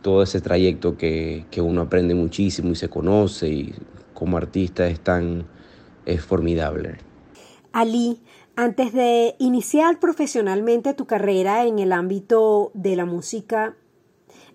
todo 0.02 0.24
ese 0.24 0.40
trayecto 0.40 0.98
que, 0.98 1.46
uno 1.58 1.82
aprende 1.82 2.16
muchísimo 2.16 2.72
y 2.72 2.76
se 2.76 2.90
conoce 2.90 3.50
y 3.50 3.76
como 4.14 4.38
artista 4.38 4.88
es 4.88 5.02
tan 5.02 5.46
es 6.06 6.22
formidable. 6.22 7.00
Ali, 7.74 8.20
antes 8.56 8.94
de 8.94 9.36
iniciar 9.40 10.00
profesionalmente 10.00 10.94
tu 10.94 11.06
carrera 11.06 11.66
en 11.66 11.80
el 11.80 11.92
ámbito 11.92 12.72
de 12.74 12.96
la 12.96 13.06
música, 13.06 13.76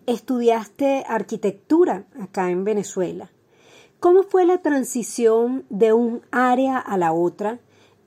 estudiaste 0.07 1.05
arquitectura 1.09 2.05
acá 2.21 2.51
en 2.51 2.65
Venezuela. 2.65 3.31
¿Cómo 4.01 4.23
fue 4.23 4.47
la 4.47 4.59
transición 4.59 5.65
de 5.71 5.93
un 5.93 6.23
área 6.31 6.79
a 6.79 6.97
la 6.97 7.13
otra 7.13 7.59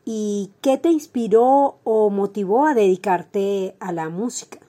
y 0.05 0.51
qué 0.61 0.77
te 0.77 0.89
inspiró 0.89 1.79
o 1.83 2.09
motivó 2.09 2.65
a 2.65 2.73
dedicarte 2.73 3.75
a 3.79 3.91
la 3.91 4.07
música? 4.09 4.59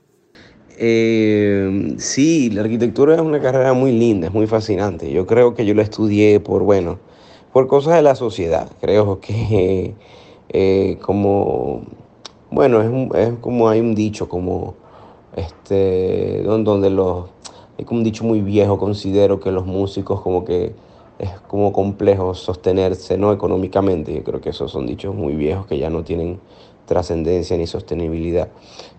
Eh, 0.77 1.95
sí, 1.99 2.51
la 2.51 2.63
arquitectura 2.63 3.15
es 3.15 3.21
una 3.21 3.41
carrera 3.41 3.73
muy 3.73 3.93
linda, 3.93 4.27
es 4.27 4.35
muy 4.35 4.49
fascinante. 4.49 5.13
Yo 5.13 5.27
creo 5.27 5.55
que 5.55 5.65
yo 5.65 5.75
la 5.75 5.83
estudié 5.83 6.41
por, 6.41 6.65
bueno, 6.65 6.99
por 7.53 7.69
cosas 7.69 7.95
de 7.95 8.03
la 8.03 8.17
sociedad. 8.17 8.69
Creo 8.81 9.21
que 9.21 9.95
eh, 10.53 10.99
como, 11.01 11.83
bueno, 12.51 12.83
es, 12.83 13.29
es 13.29 13.39
como 13.41 13.69
hay 13.69 13.81
un 13.81 13.95
dicho, 13.95 14.29
como 14.29 14.75
este, 15.37 16.43
donde 16.43 16.91
los, 16.91 17.27
hay 17.79 17.85
como 17.85 17.99
un 17.99 18.05
dicho 18.05 18.25
muy 18.25 18.41
viejo, 18.41 18.79
considero 18.79 19.41
que 19.41 19.51
los 19.51 19.67
músicos 19.67 20.21
como 20.21 20.45
que 20.45 20.75
es 21.19 21.31
como 21.47 21.73
complejo 21.73 22.35
sostenerse 22.35 23.17
no 23.17 23.33
económicamente. 23.33 24.13
Yo 24.15 24.25
creo 24.25 24.41
que 24.41 24.51
esos 24.51 24.71
son 24.73 24.87
dichos 24.87 25.15
muy 25.15 25.35
viejos 25.35 25.67
que 25.67 25.79
ya 25.79 25.89
no 25.89 26.03
tienen 26.03 26.41
trascendencia 26.85 27.57
ni 27.57 27.67
sostenibilidad. 27.67 28.49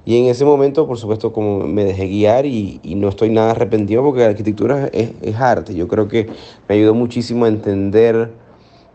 Y 0.05 0.17
en 0.17 0.25
ese 0.25 0.45
momento, 0.45 0.87
por 0.87 0.97
supuesto, 0.97 1.33
como 1.33 1.59
me 1.59 1.83
dejé 1.83 2.07
guiar 2.07 2.45
y, 2.45 2.79
no 2.95 3.09
estoy 3.09 3.29
nada 3.29 3.51
arrepentido 3.51 4.03
porque 4.03 4.21
la 4.21 4.27
arquitectura 4.27 4.87
es, 4.93 5.11
es, 5.21 5.35
arte. 5.35 5.75
Yo 5.75 5.87
creo 5.87 6.07
que 6.07 6.27
me 6.67 6.75
ayudó 6.75 6.93
muchísimo 6.93 7.45
a 7.45 7.49
entender 7.49 8.31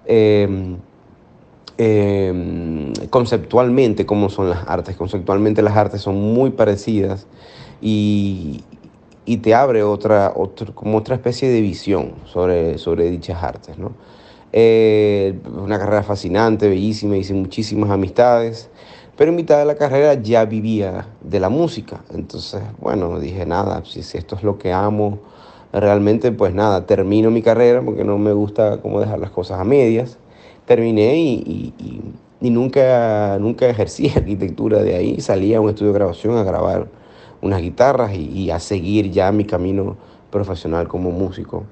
em, 0.06 0.78
em, 1.78 2.92
conceptualmente 3.10 4.04
cómo 4.04 4.28
son 4.28 4.50
las 4.50 4.66
artes. 4.68 4.96
Conceptualmente 4.96 5.62
las 5.62 5.76
artes 5.76 6.02
son 6.02 6.20
muy 6.20 6.50
parecidas 6.50 7.26
y, 7.80 8.62
y 9.24 9.38
te 9.38 9.54
abre 9.54 9.82
otra, 9.82 10.34
como 10.74 10.98
otra 10.98 11.14
especie 11.14 11.48
de 11.48 11.60
visión 11.60 12.12
sobre, 12.24 12.78
sobre 12.78 13.10
dichas 13.10 13.42
artes. 13.42 13.78
¿no? 13.78 13.92
Eh, 14.52 15.38
una 15.54 15.78
carrera 15.78 16.02
fascinante, 16.02 16.68
bellísima, 16.68 17.16
hice 17.16 17.34
muchísimas 17.34 17.90
amistades, 17.90 18.70
pero 19.16 19.30
en 19.30 19.36
mitad 19.36 19.58
de 19.58 19.66
la 19.66 19.74
carrera 19.74 20.14
ya 20.14 20.44
vivía 20.46 21.08
de 21.20 21.40
la 21.40 21.50
música. 21.50 22.02
Entonces, 22.14 22.62
bueno, 22.80 23.20
dije, 23.20 23.44
nada, 23.44 23.82
si, 23.84 24.00
esto 24.00 24.36
es 24.36 24.42
lo 24.42 24.56
que 24.58 24.72
amo, 24.72 25.18
realmente, 25.72 26.32
pues 26.32 26.54
nada, 26.54 26.86
termino 26.86 27.30
mi 27.30 27.42
carrera 27.42 27.82
porque 27.82 28.04
no 28.04 28.16
me 28.16 28.32
gusta 28.32 28.80
como 28.80 29.00
dejar 29.00 29.18
las 29.18 29.30
cosas 29.30 29.60
a 29.60 29.64
medias. 29.64 30.16
Terminé 30.68 31.16
y, 31.16 31.72
y 32.40 32.50
nunca, 32.50 33.38
nunca 33.38 33.66
ejercí 33.66 34.08
arquitectura 34.16 34.82
de 34.82 34.94
ahí, 34.94 35.20
salí 35.20 35.54
a 35.54 35.60
un 35.60 35.68
estudio 35.70 35.92
de 35.92 35.98
grabación 35.98 36.36
a 36.36 36.44
grabar 36.44 36.86
unas 37.40 37.60
guitarras 37.60 38.14
y, 38.14 38.50
a 38.50 38.58
seguir 38.58 39.10
ya 39.10 39.30
mi 39.30 39.44
camino 39.44 39.96
profesional 40.30 40.88
como 40.88 41.10
músico. 41.10 41.64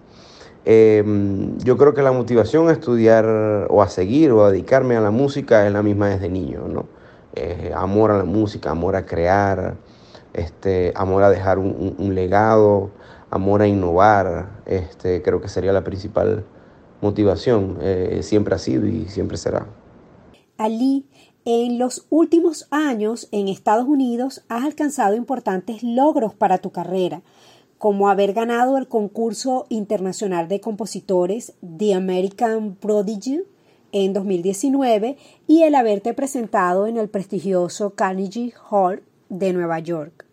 Em, 0.64 1.58
yo 1.58 1.76
creo 1.76 1.94
que 1.94 2.02
la 2.02 2.12
motivación 2.12 2.68
a 2.68 2.72
estudiar 2.72 3.26
o 3.68 3.82
a 3.82 3.88
seguir 3.88 4.32
o 4.32 4.44
a 4.44 4.50
dedicarme 4.50 4.96
a 4.96 5.00
la 5.00 5.10
música 5.10 5.66
es 5.66 5.72
la 5.72 5.82
misma 5.82 6.08
desde 6.08 6.28
niño, 6.28 6.66
¿no? 6.68 6.86
Amor 7.74 8.12
a 8.12 8.18
la 8.18 8.24
música, 8.24 8.70
amor 8.70 8.96
a 8.96 9.04
crear, 9.04 9.74
este, 10.32 10.92
amor 10.96 11.22
a 11.22 11.30
dejar 11.30 11.58
un, 11.58 12.14
legado, 12.14 12.90
amor 13.30 13.60
a 13.60 13.66
innovar, 13.66 14.46
este, 14.64 15.20
creo 15.20 15.40
que 15.40 15.48
sería 15.48 15.72
la 15.72 15.84
principal 15.84 16.44
motivación, 17.00 17.78
eh, 17.80 18.20
siempre 18.22 18.54
ha 18.54 18.58
sido 18.58 18.86
y 18.86 19.06
siempre 19.06 19.36
será. 19.36 19.66
Ali, 20.58 21.06
en 21.44 21.78
los 21.78 22.06
últimos 22.10 22.66
años 22.70 23.28
en 23.30 23.48
Estados 23.48 23.86
Unidos 23.86 24.42
has 24.48 24.64
alcanzado 24.64 25.14
importantes 25.14 25.82
logros 25.82 26.34
para 26.34 26.58
tu 26.58 26.70
carrera, 26.70 27.22
como 27.78 28.08
haber 28.08 28.32
ganado 28.32 28.78
el 28.78 28.88
concurso 28.88 29.66
internacional 29.68 30.48
de 30.48 30.60
compositores 30.60 31.52
The 31.78 31.94
American 31.94 32.74
Prodigy 32.74 33.42
en 33.92 34.12
2019 34.12 35.16
y 35.46 35.62
el 35.62 35.74
haberte 35.74 36.14
presentado 36.14 36.86
en 36.86 36.96
el 36.96 37.08
prestigioso 37.08 37.90
Carnegie 37.90 38.52
Hall 38.70 39.02
de 39.28 39.52
Nueva 39.52 39.78
York. 39.78 40.26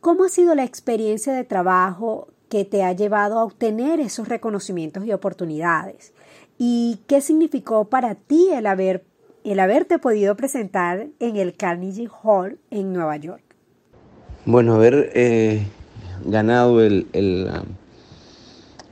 ¿Cómo 0.00 0.24
ha 0.24 0.28
sido 0.28 0.54
la 0.56 0.64
experiencia 0.64 1.32
de 1.32 1.44
trabajo 1.44 2.31
que 2.52 2.66
te 2.66 2.82
ha 2.82 2.92
llevado 2.92 3.38
a 3.38 3.44
obtener 3.44 3.98
esos 3.98 4.28
reconocimientos 4.28 5.06
y 5.06 5.12
oportunidades? 5.12 6.12
¿Y 6.58 6.98
qué 7.06 7.22
significó 7.22 7.86
para 7.86 8.14
ti 8.14 8.50
el 8.52 8.66
haber 8.66 9.04
el 9.42 9.58
haberte 9.58 9.98
podido 9.98 10.36
presentar 10.36 11.06
en 11.18 11.36
el 11.36 11.54
Carnegie 11.54 12.10
Hall 12.22 12.58
en 12.70 12.92
Nueva 12.92 13.16
York? 13.16 13.42
Bueno, 14.44 14.74
haber 14.74 15.10
eh, 15.14 15.62
ganado 16.26 16.82
el, 16.82 17.06
el, 17.14 17.50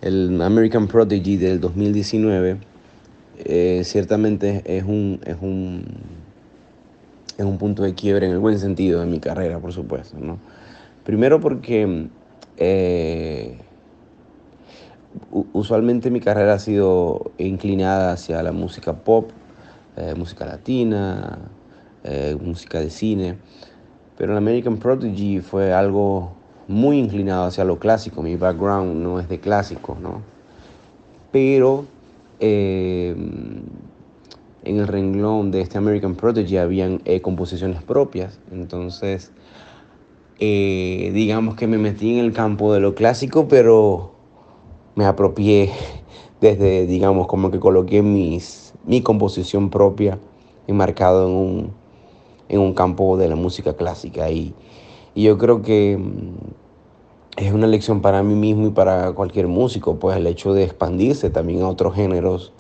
el, 0.01 0.41
American 0.41 0.89
Prodigy 0.89 1.37
del 1.37 1.61
2019 1.61 2.57
eh, 3.45 3.83
ciertamente 3.85 4.63
es 4.65 4.85
un, 4.85 5.21
es, 5.27 5.37
un, 5.39 5.85
es 7.37 7.45
un 7.45 7.59
punto 7.59 7.83
de 7.83 7.93
quiebre 7.93 8.25
en 8.25 8.33
el 8.33 8.39
buen 8.39 8.59
sentido 8.59 9.01
de 9.01 9.07
mi 9.07 9.21
carrera, 9.21 9.59
por 9.59 9.75
supuesto. 9.75 10.17
¿no? 10.19 10.39
Primero 11.05 11.41
porque 11.41 12.09
eh, 12.61 13.59
usualmente 15.53 16.11
mi 16.11 16.21
carrera 16.21 16.55
ha 16.55 16.59
sido 16.61 17.33
inclinada 17.39 18.13
hacia 18.13 18.43
la 18.43 18.53
música 18.53 18.93
pop 18.93 19.31
eh, 19.97 20.15
música 20.17 20.47
latina, 20.47 21.39
eh, 22.05 22.37
música 22.41 22.81
de 22.81 22.91
cine. 22.91 23.37
Pero 24.17 24.33
el 24.33 24.39
American 24.39 24.79
Prodigy 24.79 25.41
fue 25.41 25.73
algo 25.73 26.33
muy 26.69 26.99
inclinado 26.99 27.45
hacia 27.45 27.65
lo 27.65 27.79
clásico. 27.79 28.23
Mi 28.23 28.37
background 28.37 29.03
no 29.03 29.19
es 29.19 29.29
de 29.29 29.41
clásico, 29.41 29.99
¿no? 30.01 30.23
Pero 31.33 31.87
eh, 32.39 33.15
en 34.65 34.79
el 34.79 34.87
renglón 34.87 35.51
de 35.51 35.61
este 35.61 35.77
American 35.77 36.15
Prodigy 36.15 36.57
habían 36.57 37.03
composiciones 37.21 37.83
propias. 37.83 38.39
Entonces, 38.53 39.33
eh, 40.41 41.11
digamos 41.13 41.55
que 41.55 41.67
me 41.67 41.77
metí 41.77 42.19
en 42.19 42.25
el 42.25 42.33
campo 42.33 42.73
de 42.73 42.81
lo 42.81 42.95
clásico, 42.95 43.47
pero 43.47 44.13
me 44.95 45.05
apropié 45.05 45.71
desde, 46.41 46.87
digamos, 46.87 47.27
como 47.27 47.51
que 47.51 47.61
coloqué 47.61 48.03
mis, 48.03 48.73
mi 48.87 49.03
composición 49.03 49.69
propia 49.69 50.19
enmarcado 50.67 51.29
en 51.29 51.35
un, 51.35 51.73
en 52.49 52.61
un 52.61 52.73
campo 52.73 53.19
de 53.19 53.29
la 53.29 53.37
música 53.37 53.75
clásica. 53.75 54.31
Y, 54.31 54.55
y 55.15 55.25
yo 55.25 55.37
creo 55.37 55.61
que 55.61 55.99
mm, 55.99 56.35
es 57.37 57.53
una 57.53 57.67
lección 57.67 58.01
para 58.01 58.23
mí 58.23 58.35
mismo 58.35 58.67
y 58.67 58.71
para 58.71 59.13
cualquier 59.13 59.47
músico, 59.47 59.99
pues 59.99 60.17
el 60.17 60.27
hecho 60.27 60.55
de 60.55 60.65
expandirse 60.65 61.29
también 61.29 61.63
a 61.63 61.69
otros 61.69 61.95
géneros, 61.95 62.53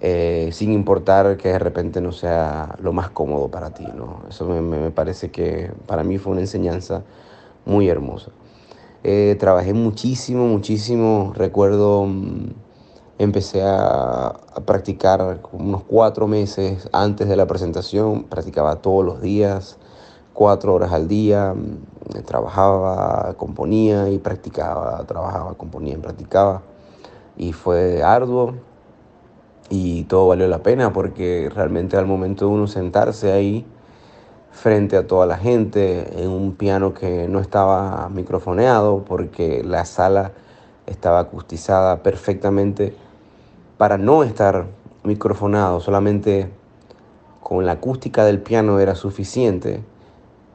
eh, 0.00 0.50
sin 0.52 0.72
importar 0.72 1.36
que 1.36 1.48
de 1.48 1.58
repente 1.58 2.00
no 2.00 2.12
sea 2.12 2.76
lo 2.80 2.92
más 2.92 3.10
cómodo 3.10 3.48
para 3.48 3.70
ti. 3.70 3.86
¿no? 3.94 4.22
Eso 4.28 4.46
me, 4.46 4.90
parece 4.90 5.30
que 5.30 5.72
para 5.86 6.04
mí 6.04 6.18
fue 6.18 6.32
una 6.32 6.40
enseñanza 6.40 7.02
muy 7.66 7.88
hermosa. 7.88 8.30
Eh, 9.02 9.36
trabajé 9.40 9.72
muchísimo, 9.74 10.46
muchísimo. 10.46 11.32
Recuerdo, 11.34 12.04
mm, 12.06 12.50
empecé 13.18 13.62
a, 13.62 14.26
a, 14.28 14.60
practicar 14.64 15.40
unos 15.52 15.82
cuatro 15.84 16.26
meses 16.28 16.88
antes 16.92 17.28
de 17.28 17.36
la 17.36 17.46
presentación. 17.46 18.24
Practicaba 18.24 18.76
todos 18.76 19.04
los 19.04 19.20
días, 19.20 19.78
cuatro 20.32 20.74
horas 20.74 20.92
al 20.92 21.08
día. 21.08 21.54
Mm, 21.54 22.22
trabajaba, 22.24 23.34
componía 23.36 24.08
y 24.10 24.18
practicaba. 24.18 25.04
Trabajaba, 25.06 25.54
componía 25.54 25.94
y 25.94 25.98
practicaba. 25.98 26.62
Y 27.36 27.52
fue 27.52 28.02
arduo 28.02 28.54
y 29.70 30.04
todo 30.04 30.28
valió 30.28 30.48
la 30.48 30.62
pena 30.62 30.92
porque 30.92 31.50
realmente 31.54 31.96
al 31.96 32.06
momento 32.06 32.46
de 32.46 32.52
uno 32.52 32.66
sentarse 32.66 33.32
ahí 33.32 33.66
frente 34.50 34.96
a 34.96 35.06
toda 35.06 35.26
la 35.26 35.36
gente 35.36 36.22
en 36.22 36.30
un 36.30 36.54
piano 36.54 36.94
que 36.94 37.28
no 37.28 37.40
estaba 37.40 38.08
microfoneado 38.08 39.04
porque 39.04 39.62
la 39.62 39.84
sala 39.84 40.32
estaba 40.86 41.20
acustizada 41.20 42.02
perfectamente 42.02 42.94
para 43.76 43.98
no 43.98 44.24
estar 44.24 44.66
microfonado, 45.04 45.80
solamente 45.80 46.50
con 47.40 47.64
la 47.64 47.72
acústica 47.72 48.24
del 48.24 48.40
piano 48.40 48.80
era 48.80 48.94
suficiente, 48.94 49.82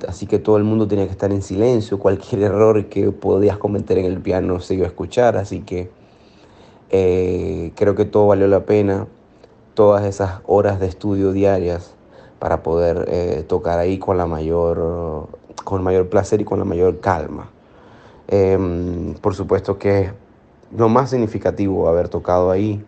así 0.07 0.27
que 0.27 0.39
todo 0.39 0.57
el 0.57 0.63
mundo 0.63 0.87
tenía 0.87 1.05
que 1.05 1.11
estar 1.11 1.31
en 1.31 1.41
silencio, 1.41 1.97
cualquier 1.97 2.43
error 2.43 2.85
que 2.87 3.11
podías 3.11 3.57
cometer 3.57 3.97
en 3.97 4.05
el 4.05 4.19
piano 4.19 4.59
se 4.59 4.75
iba 4.75 4.85
a 4.85 4.89
escuchar, 4.89 5.37
así 5.37 5.61
que 5.61 5.89
eh, 6.95 7.71
creo 7.75 7.95
que 7.95 8.05
todo 8.05 8.27
valió 8.27 8.47
la 8.47 8.65
pena, 8.65 9.07
todas 9.73 10.05
esas 10.05 10.41
horas 10.45 10.79
de 10.79 10.85
estudio 10.85 11.31
diarias 11.31 11.95
para 12.37 12.61
poder 12.61 13.05
eh, 13.07 13.43
tocar 13.47 13.79
ahí 13.79 13.97
con 13.97 14.15
la 14.15 14.27
mayor, 14.27 15.27
con 15.63 15.83
mayor 15.83 16.09
placer 16.09 16.39
y 16.41 16.45
con 16.45 16.59
la 16.59 16.65
mayor 16.65 16.99
calma. 16.99 17.49
Eh, 18.27 19.15
por 19.21 19.33
supuesto 19.33 19.79
que 19.79 20.01
es 20.01 20.11
lo 20.77 20.87
más 20.87 21.09
significativo 21.09 21.89
haber 21.89 22.09
tocado 22.09 22.51
ahí 22.51 22.85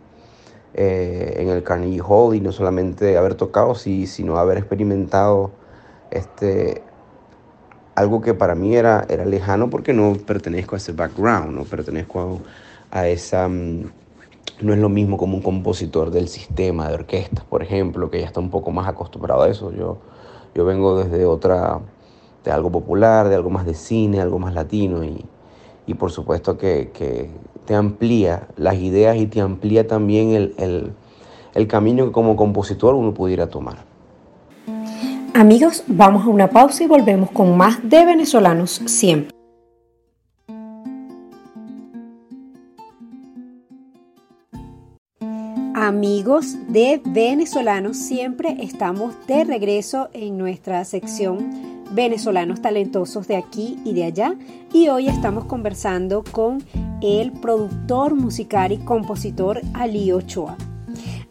eh, 0.74 1.38
en 1.38 1.48
el 1.48 1.64
Carnegie 1.64 2.00
Hall 2.00 2.36
y 2.36 2.40
no 2.40 2.52
solamente 2.52 3.18
haber 3.18 3.34
tocado, 3.34 3.74
sino 3.74 4.38
haber 4.38 4.58
experimentado 4.58 5.50
este, 6.12 6.82
algo 7.96 8.20
que 8.20 8.34
para 8.34 8.54
mí 8.54 8.76
era, 8.76 9.04
era 9.08 9.24
lejano 9.24 9.68
porque 9.68 9.92
no 9.92 10.12
pertenezco 10.14 10.76
a 10.76 10.78
ese 10.78 10.92
background, 10.92 11.56
no 11.56 11.64
pertenezco 11.64 12.20
a, 12.20 12.26
a 12.96 13.08
esa... 13.08 13.46
Um, 13.46 13.84
no 14.62 14.72
es 14.72 14.78
lo 14.78 14.88
mismo 14.88 15.18
como 15.18 15.36
un 15.36 15.42
compositor 15.42 16.10
del 16.10 16.28
sistema 16.28 16.88
de 16.88 16.94
orquesta, 16.94 17.44
por 17.48 17.62
ejemplo, 17.62 18.10
que 18.10 18.20
ya 18.20 18.26
está 18.26 18.40
un 18.40 18.48
poco 18.48 18.70
más 18.70 18.88
acostumbrado 18.88 19.42
a 19.42 19.50
eso. 19.50 19.70
Yo, 19.70 19.98
yo 20.54 20.64
vengo 20.64 20.96
desde 20.96 21.26
otra, 21.26 21.80
de 22.42 22.50
algo 22.50 22.70
popular, 22.70 23.28
de 23.28 23.34
algo 23.34 23.50
más 23.50 23.66
de 23.66 23.74
cine, 23.74 24.18
algo 24.18 24.38
más 24.38 24.54
latino 24.54 25.04
y, 25.04 25.26
y 25.86 25.92
por 25.92 26.10
supuesto 26.10 26.56
que, 26.56 26.90
que, 26.94 27.28
te 27.66 27.74
amplía 27.74 28.46
las 28.56 28.76
ideas 28.76 29.16
y 29.16 29.26
te 29.26 29.40
amplía 29.40 29.88
también 29.88 30.30
el, 30.30 30.54
el, 30.56 30.92
el 31.52 31.66
camino 31.66 32.06
que 32.06 32.12
como 32.12 32.36
compositor 32.36 32.94
uno 32.94 33.12
pudiera 33.12 33.48
tomar. 33.48 33.78
Amigos, 35.34 35.82
vamos 35.88 36.24
a 36.24 36.28
una 36.28 36.48
pausa 36.48 36.84
y 36.84 36.86
volvemos 36.86 37.30
con 37.32 37.56
más 37.56 37.80
de 37.82 38.06
venezolanos 38.06 38.80
siempre. 38.86 39.35
Amigos 45.86 46.56
de 46.66 47.00
venezolanos, 47.04 47.96
siempre 47.96 48.56
estamos 48.60 49.14
de 49.28 49.44
regreso 49.44 50.08
en 50.14 50.36
nuestra 50.36 50.84
sección 50.84 51.84
venezolanos 51.92 52.60
talentosos 52.60 53.28
de 53.28 53.36
aquí 53.36 53.78
y 53.84 53.94
de 53.94 54.02
allá 54.02 54.34
y 54.72 54.88
hoy 54.88 55.06
estamos 55.06 55.44
conversando 55.44 56.24
con 56.24 56.60
el 57.02 57.30
productor 57.30 58.16
musical 58.16 58.72
y 58.72 58.78
compositor 58.78 59.60
Ali 59.74 60.10
Ochoa. 60.10 60.56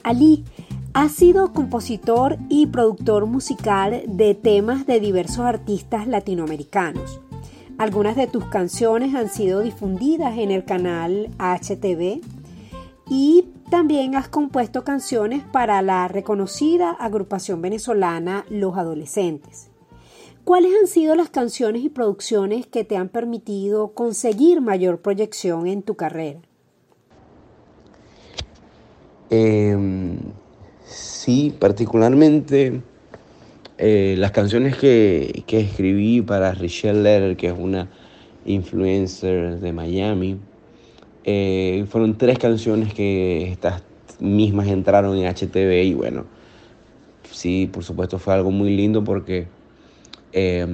Ali 0.04 0.46
ha 0.94 1.10
sido 1.10 1.52
compositor 1.52 2.38
y 2.48 2.68
productor 2.68 3.26
musical 3.26 4.04
de 4.08 4.36
temas 4.36 4.86
de 4.86 5.02
diversos 5.02 5.40
artistas 5.40 6.08
latinoamericanos. 6.08 7.20
Algunas 7.78 8.16
de 8.16 8.28
tus 8.28 8.46
canciones 8.46 9.16
han 9.16 9.28
sido 9.28 9.60
difundidas 9.60 10.38
en 10.38 10.52
el 10.52 10.64
canal 10.64 11.30
HTV 11.40 12.22
y 13.10 13.50
también 13.70 14.16
has 14.16 14.28
compuesto 14.28 14.84
canciones 14.84 15.44
para 15.44 15.82
la 15.82 16.08
reconocida 16.08 16.92
agrupación 16.92 17.62
venezolana 17.62 18.46
Los 18.50 18.78
Adolescentes. 18.78 19.70
¿Cuáles 20.44 20.74
han 20.80 20.88
sido 20.88 21.16
las 21.16 21.30
canciones 21.30 21.84
y 21.84 21.90
producciones 21.90 22.68
que 22.68 22.84
te 22.84 22.98
han 22.98 23.10
permitido 23.10 23.94
conseguir 23.94 24.62
mayor 24.62 25.00
proyección 25.00 25.66
en 25.66 25.82
tu 25.82 25.96
carrera? 25.96 26.40
Eh, 29.32 29.76
sí, 30.86 31.56
particularmente 31.60 32.82
eh, 33.80 34.16
las 34.20 34.32
canciones 34.32 34.78
que, 34.78 35.44
que, 35.48 35.60
escribí 35.60 36.22
para 36.22 36.54
Richelle 36.54 37.36
que 37.36 37.48
es 37.48 37.56
una 37.58 37.90
influencer 38.46 39.60
de 39.60 39.74
Miami, 39.74 40.38
eh, 41.28 41.86
fueron 41.90 42.20
tres 42.20 42.38
canciones 42.38 42.94
que 42.94 43.52
estas 43.52 43.82
mismas 44.20 44.68
entraron 44.68 45.18
en 45.18 45.26
HTV 45.26 45.84
y 45.84 45.94
bueno, 45.96 46.26
sí, 47.32 47.68
por 47.72 47.84
supuesto 47.84 48.20
fue 48.20 48.36
algo 48.36 48.52
muy 48.52 48.76
lindo 48.76 49.04
porque 49.04 49.48
eh, 50.34 50.68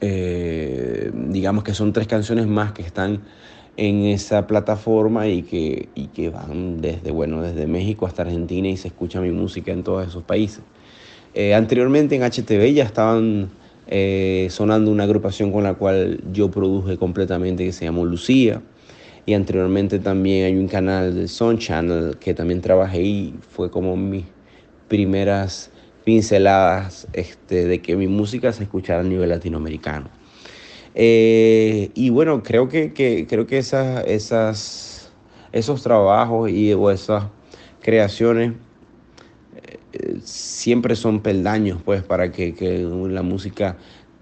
eh, 0.00 1.12
digamos 1.12 1.64
que 1.64 1.74
son 1.74 1.92
tres 1.92 2.06
canciones 2.06 2.46
más 2.46 2.72
que 2.72 2.80
están 2.80 3.20
en 3.76 4.04
esa 4.04 4.46
plataforma 4.46 5.28
y 5.28 5.42
que, 5.42 5.90
y 5.94 6.06
que 6.06 6.30
van 6.30 6.80
desde, 6.80 7.10
bueno, 7.10 7.42
desde 7.42 7.66
México 7.66 8.06
hasta 8.06 8.22
Argentina 8.22 8.68
y 8.68 8.78
se 8.78 8.88
escucha 8.88 9.20
mi 9.20 9.32
música 9.32 9.70
en 9.70 9.82
todos 9.82 10.08
esos 10.08 10.22
países. 10.22 10.62
Eh, 11.34 11.52
anteriormente 11.52 12.16
en 12.16 12.22
HTV 12.22 12.72
ya 12.72 12.84
estaban 12.84 13.50
sonando 14.48 14.90
una 14.90 15.04
agrupación 15.04 15.52
con 15.52 15.62
la 15.62 15.74
cual 15.74 16.18
yo 16.32 16.50
produje 16.50 16.96
completamente 16.96 17.66
que 17.66 17.72
se 17.72 17.84
llamó 17.84 18.06
Lucía 18.06 18.62
y 19.26 19.34
anteriormente 19.34 19.98
también 19.98 20.46
hay 20.46 20.56
un 20.56 20.68
canal 20.68 21.14
de 21.14 21.28
Sun 21.28 21.58
Channel 21.58 22.16
que 22.18 22.34
también 22.34 22.60
trabajé 22.60 23.02
y 23.02 23.34
fue 23.50 23.70
como 23.70 23.96
mis 23.96 24.24
primeras 24.88 25.70
pinceladas 26.04 27.08
este, 27.12 27.64
de 27.64 27.80
que 27.80 27.96
mi 27.96 28.06
música 28.06 28.52
se 28.52 28.64
escuchara 28.64 29.00
a 29.00 29.04
nivel 29.04 29.30
latinoamericano. 29.30 30.10
Eh, 30.94 31.90
y 31.94 32.10
bueno, 32.10 32.42
creo 32.42 32.68
que, 32.68 32.92
que 32.92 33.26
creo 33.26 33.46
que 33.46 33.58
esas, 33.58 34.04
esas, 34.06 35.12
esos 35.52 35.82
trabajos 35.82 36.50
y, 36.50 36.72
o 36.72 36.90
esas 36.90 37.24
creaciones 37.80 38.52
eh, 39.92 40.18
siempre 40.22 40.94
son 40.94 41.20
peldaños 41.20 41.82
pues 41.82 42.02
para 42.02 42.30
que, 42.30 42.54
que, 42.54 42.78
la 42.78 43.22
música 43.22 43.76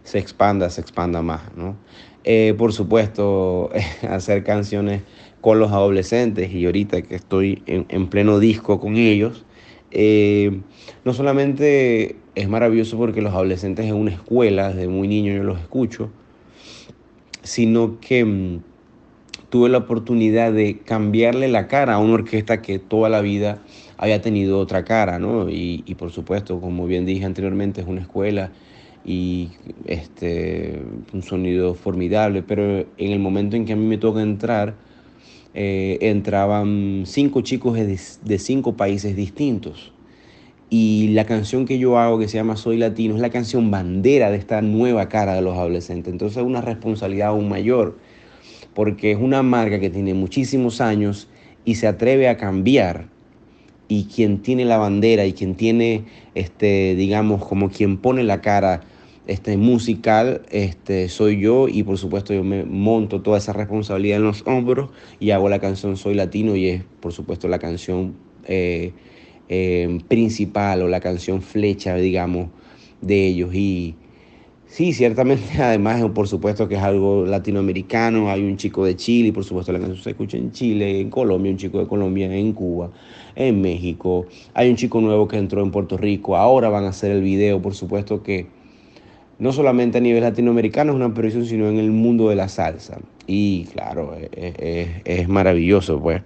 se 0.05 0.19
expanda, 0.19 0.71
se 0.71 0.81
expanda 0.81 1.21
más, 1.21 1.43
¿no? 1.57 1.77
Eh, 2.25 2.55
por 2.57 2.73
supuesto, 2.73 3.71
hacer 4.09 4.45
canciones 4.45 5.03
con 5.41 5.59
los 5.59 5.73
adolescentes 5.73 6.53
y 6.53 6.65
ahorita 6.67 7.03
que 7.03 7.17
estoy 7.17 7.63
en, 7.67 7.87
en 7.89 8.09
pleno 8.09 8.39
disco 8.39 8.79
con 8.79 8.97
ellos, 8.97 9.45
eh, 9.91 10.61
no 11.05 11.13
solamente 11.13 12.17
es 12.35 12.49
maravilloso 12.49 12.97
porque 12.97 13.21
los 13.21 13.35
adolescentes 13.35 13.87
en 13.87 13.95
una 13.95 14.13
escuela, 14.13 14.69
desde 14.69 14.89
muy 14.89 15.09
niño 15.09 15.35
yo 15.35 15.43
los 15.43 15.59
escucho, 15.61 16.11
sino 17.43 17.99
que 18.01 18.25
mmm, 18.25 18.61
tuve 19.51 19.69
la 19.69 19.79
oportunidad 19.79 20.53
de 20.53 20.79
cambiarle 20.79 21.49
la 21.49 21.67
cara 21.67 21.95
a 21.95 21.99
una 21.99 22.15
orquesta 22.15 22.63
que 22.63 22.79
toda 22.79 23.09
la 23.09 23.21
vida 23.21 23.59
había 23.99 24.23
tenido 24.23 24.59
otra 24.59 24.85
cara, 24.85 25.19
¿no? 25.19 25.51
Y, 25.51 25.83
y 25.87 25.95
por 25.97 26.11
supuesto, 26.13 26.61
como 26.61 26.87
bien 26.87 27.05
dije 27.05 27.25
anteriormente, 27.25 27.81
es 27.81 27.87
una 27.87 28.01
escuela 28.01 28.53
y 29.05 29.51
este, 29.87 30.81
un 31.12 31.23
sonido 31.23 31.75
formidable, 31.75 32.43
pero 32.43 32.87
en 32.97 33.11
el 33.12 33.19
momento 33.19 33.57
en 33.57 33.65
que 33.65 33.73
a 33.73 33.77
mí 33.77 33.85
me 33.85 33.99
toca 33.99 34.23
entrar, 34.23 34.75
eh, 35.55 35.99
entraban 36.01 37.03
cinco 37.05 37.43
chicos 37.43 37.75
de, 37.77 38.38
cinco 38.38 38.77
países 38.77 39.17
distintos. 39.17 39.93
Y 40.71 41.09
la 41.09 41.27
canción 41.27 41.67
que 41.67 41.79
yo 41.79 41.99
hago, 41.99 42.19
que 42.19 42.29
se 42.29 42.38
llama 42.38 42.57
Soy 42.57 42.79
Latino, 42.79 43.15
es 43.15 43.21
la 43.21 43.29
canción 43.29 43.71
bandera 43.71 44.31
de 44.31 44.38
esta 44.38 44.62
nueva 44.62 45.09
cara 45.09 45.35
de 45.35 45.43
los 45.43 45.57
adolescentes. 45.57 46.11
Entonces 46.11 46.38
es 46.38 46.45
una 46.45 46.62
responsabilidad 46.62 47.29
aún 47.29 47.49
mayor, 47.49 47.99
porque 48.73 49.11
es 49.11 49.19
una 49.19 49.43
marca 49.43 49.81
que 49.81 49.91
tiene 49.91 50.15
muchísimos 50.15 50.81
años 50.81 51.29
y 51.67 51.75
se 51.75 51.88
atreve 51.88 52.29
a 52.29 52.38
cambiar. 52.38 53.11
Y 53.88 54.05
quien 54.05 54.41
tiene 54.41 54.65
la 54.65 54.79
bandera 54.79 55.27
y 55.27 55.35
quien 55.35 55.55
tiene, 55.55 56.05
este, 56.35 56.95
digamos, 56.95 57.45
como 57.45 57.69
quien 57.69 57.99
pone 57.99 58.25
la 58.25 58.41
cara 58.41 58.81
este, 59.27 59.57
musical 59.57 60.43
este, 60.51 61.09
soy 61.09 61.41
yo 61.41 61.69
y 61.69 61.85
por 61.85 61.97
supuesto 61.97 62.35
yo 62.35 62.43
me 62.43 62.65
monto 62.65 63.23
toda 63.23 63.39
esa 63.39 63.53
responsabilidad 63.53 64.19
en 64.19 64.25
los 64.25 64.43
hombros 64.47 64.91
y 65.21 65.31
hago 65.31 65.49
la 65.49 65.61
canción 65.61 65.97
Soy 65.97 66.15
Latino 66.15 66.57
y 66.57 66.69
es 66.69 66.83
por 67.01 67.13
supuesto 67.13 67.47
la 67.49 67.59
canción 67.59 68.15
eh, 68.45 68.93
eh, 69.49 69.99
principal 70.09 70.83
o 70.83 70.89
la 70.89 71.01
canción 71.01 71.43
flecha, 71.43 71.95
digamos, 71.97 72.49
de 73.01 73.27
ellos. 73.27 73.55
Y 73.55 73.95
sí, 74.67 74.93
ciertamente 74.93 75.45
además 75.63 76.05
por 76.13 76.27
supuesto 76.27 76.69
que 76.69 76.75
es 76.75 76.83
algo 76.83 77.25
latinoamericano, 77.25 78.29
hay 78.29 78.43
un 78.43 78.57
chico 78.57 78.85
de 78.85 78.97
Chile 78.97 79.33
por 79.33 79.45
supuesto 79.45 79.73
la 79.73 79.79
canción 79.79 80.03
se 80.03 80.11
escucha 80.11 80.37
en 80.37 80.51
Chile, 80.51 81.01
en 81.01 81.11
Colombia, 81.11 81.53
un 81.53 81.59
chico 81.59 81.79
de 81.79 81.87
Colombia, 81.87 82.35
en 82.35 82.53
Cuba, 82.55 82.91
en 83.37 83.61
México, 83.61 84.27
hay 84.53 84.69
un 84.69 84.77
chico 84.77 85.01
nuevo 85.01 85.29
que 85.29 85.37
entró 85.37 85.63
en 85.63 85.71
Puerto 85.71 85.97
Rico, 85.97 86.37
ahora 86.37 86.69
van 86.71 86.85
a 86.85 86.89
hacer 86.89 87.13
el 87.13 87.23
video, 87.23 87.63
por 87.63 87.75
supuesto 87.75 88.25
que 88.25 88.62
no 89.43 89.53
solamente 89.53 89.99
a 89.99 90.01
nivel 90.01 90.23
latinoamericano 90.23 90.93
es 90.93 90.97
una 90.97 91.13
proyección, 91.13 91.45
sino 91.45 91.69
en 91.69 91.79
el 91.79 91.91
mundo 91.91 92.29
de 92.29 92.37
la 92.37 92.49
salsa. 92.49 93.01
Y 93.27 93.65
claro, 93.73 94.15
e, 94.17 94.31
e, 94.37 95.03
es, 95.05 95.29
maravilloso, 95.29 96.01
pues. 96.01 96.23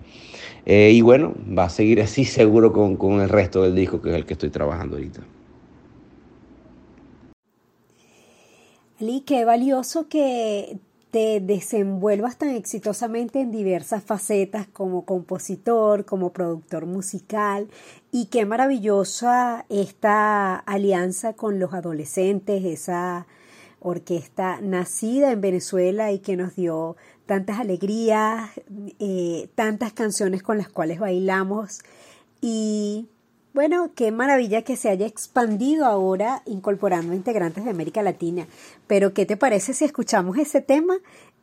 Eh, 0.67 0.93
y 0.93 1.01
bueno, 1.01 1.33
va 1.59 1.65
a 1.65 1.71
seguir 1.71 2.03
así 2.03 2.25
seguro 2.41 2.75
con, 2.75 2.97
con 2.97 3.23
el 3.23 3.31
resto 3.31 3.63
del 3.63 3.75
disco, 3.75 4.03
que 4.03 4.11
es 4.11 4.17
el 4.17 4.27
que 4.27 4.35
estoy 4.35 4.51
trabajando 4.51 4.97
ahorita. 4.97 5.23
Ali, 9.01 9.23
qué 9.23 9.47
valioso 9.47 10.09
que 10.09 10.77
te 11.17 11.41
desenvuelvas 11.41 12.37
tan 12.37 12.51
exitosamente 12.51 13.41
en 13.41 13.51
diversas 13.51 14.05
facetas 14.05 14.67
como 14.67 15.07
compositor, 15.07 16.05
como 16.05 16.31
productor 16.31 16.85
musical. 16.85 17.69
Y 18.13 18.27
qué 18.27 18.45
maravillosa 18.45 19.65
esta 19.71 20.57
alianza 20.57 21.33
con 21.33 21.59
los 21.59 21.73
adolescentes, 21.73 22.67
esa 22.67 23.27
orquesta 23.81 24.61
nacida 24.61 25.33
en 25.33 25.41
Venezuela 25.41 26.13
y 26.13 26.19
que 26.19 26.37
nos 26.37 26.55
dio 26.55 26.99
tantas 27.25 27.61
alegrías, 27.61 28.51
eh, 28.99 29.49
tantas 29.55 29.95
canciones 29.95 30.43
con 30.43 30.59
las 30.59 30.69
cuales 30.69 30.99
bailamos. 30.99 31.79
Y 32.43 33.09
bueno, 33.57 33.93
qué 33.95 34.13
maravilla 34.13 34.61
que 34.61 34.77
se 34.77 34.91
haya 34.91 35.07
expandido 35.07 35.87
ahora 35.87 36.43
incorporando 36.45 37.15
integrantes 37.15 37.65
de 37.65 37.71
América 37.71 38.03
Latina. 38.03 38.47
Pero, 38.87 39.15
¿qué 39.15 39.25
te 39.25 39.39
parece 39.39 39.73
si 39.73 39.87
escuchamos 39.87 40.37
ese 40.37 40.61
tema? 40.61 40.99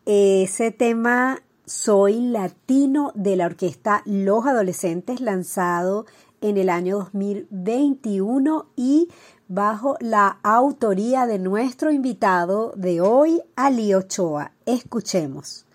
Ese 0.06 0.70
tema 0.70 1.42
Soy 1.66 2.22
Latino 2.22 3.14
de 3.16 3.36
la 3.36 3.48
orquesta 3.48 4.04
Los 4.06 4.46
Adolescentes, 4.46 5.22
lanzado 5.22 6.06
en 6.40 6.58
el 6.58 6.70
año 6.70 7.00
2021 7.00 8.68
y 8.76 9.10
bajo 9.48 9.98
la 10.00 10.38
autoría 10.44 11.26
de 11.26 11.40
nuestro 11.40 11.92
invitado 11.92 12.74
de 12.76 13.02
hoy, 13.02 13.42
Ali 13.56 13.96
Ochoa. 13.96 14.52
Escuchemos. 14.68 15.66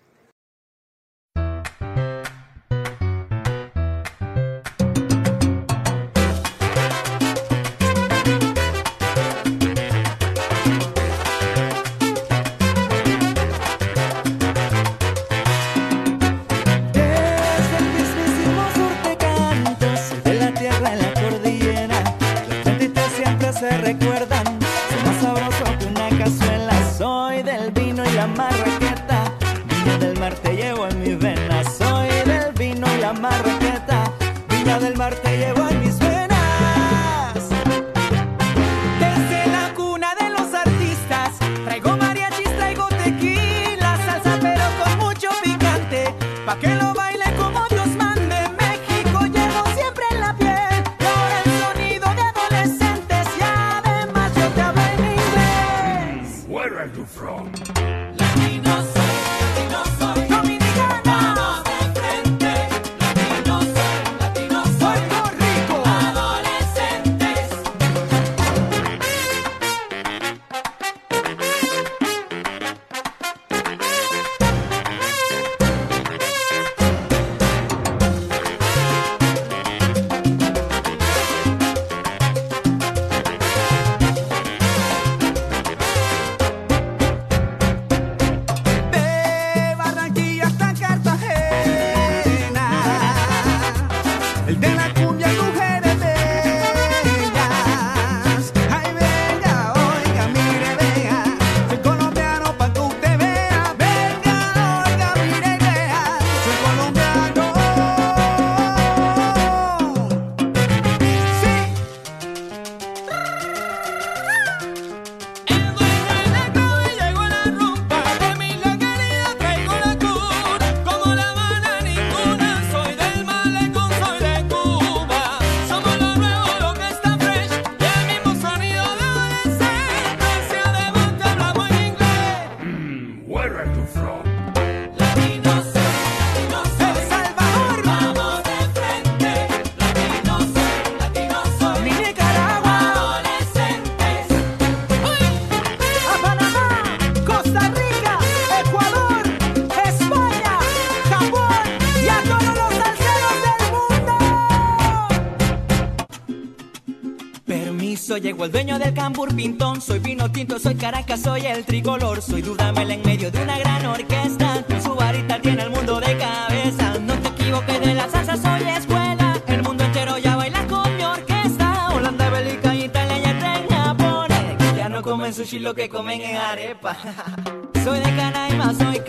Soy 159.79 159.99
vino 159.99 160.29
tinto, 160.29 160.59
soy 160.59 160.75
Caracas, 160.75 161.21
soy 161.21 161.45
el 161.45 161.63
tricolor. 161.63 162.21
Soy 162.21 162.41
Dudamel 162.41 162.91
en 162.91 163.01
medio 163.01 163.31
de 163.31 163.41
una 163.41 163.57
gran 163.59 163.85
orquesta. 163.85 164.65
Su 164.83 164.93
varita 164.93 165.39
tiene 165.41 165.63
el 165.63 165.69
mundo 165.69 165.99
de 165.99 166.17
cabeza. 166.17 166.99
No 166.99 167.13
te 167.15 167.29
equivoques 167.29 167.79
de 167.79 167.93
la 167.93 168.09
salsa, 168.09 168.35
soy 168.35 168.67
escuela. 168.69 169.41
El 169.47 169.63
mundo 169.63 169.85
entero 169.85 170.17
ya 170.17 170.35
baila 170.35 170.67
con 170.67 170.97
mi 170.97 171.03
orquesta. 171.03 171.91
Holanda, 171.93 172.29
Bélgica, 172.29 172.75
Italia 172.75 173.19
y 173.19 173.29
en 173.29 173.67
Japón. 173.69 174.27
Ya 174.75 174.89
no 174.89 175.01
comen 175.01 175.33
sushi 175.33 175.59
lo 175.59 175.73
que 175.73 175.87
comen 175.87 176.21
en 176.21 176.35
arepa. 176.35 176.97
soy 177.83 177.99
de 177.99 178.15
Canaima. 178.15 178.73
Soy 178.73 178.99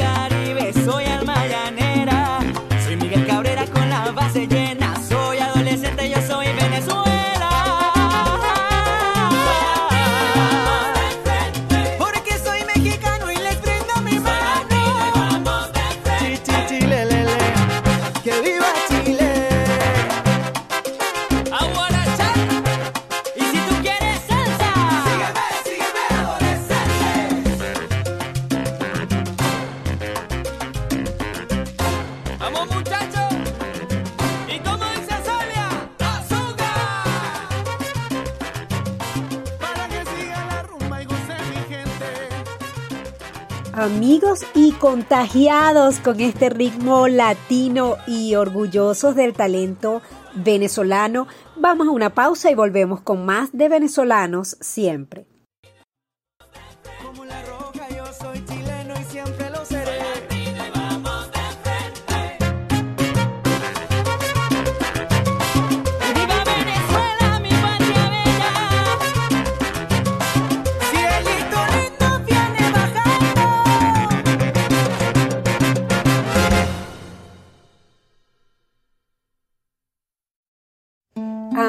Amigos 43.80 44.40
y 44.54 44.72
contagiados 44.72 46.00
con 46.00 46.20
este 46.20 46.50
ritmo 46.50 47.08
latino 47.08 47.96
y 48.06 48.34
orgullosos 48.34 49.14
del 49.14 49.32
talento 49.32 50.02
venezolano, 50.34 51.26
vamos 51.56 51.88
a 51.88 51.90
una 51.90 52.10
pausa 52.10 52.50
y 52.50 52.54
volvemos 52.54 53.00
con 53.00 53.24
más 53.24 53.48
de 53.54 53.70
venezolanos 53.70 54.58
siempre. 54.60 55.29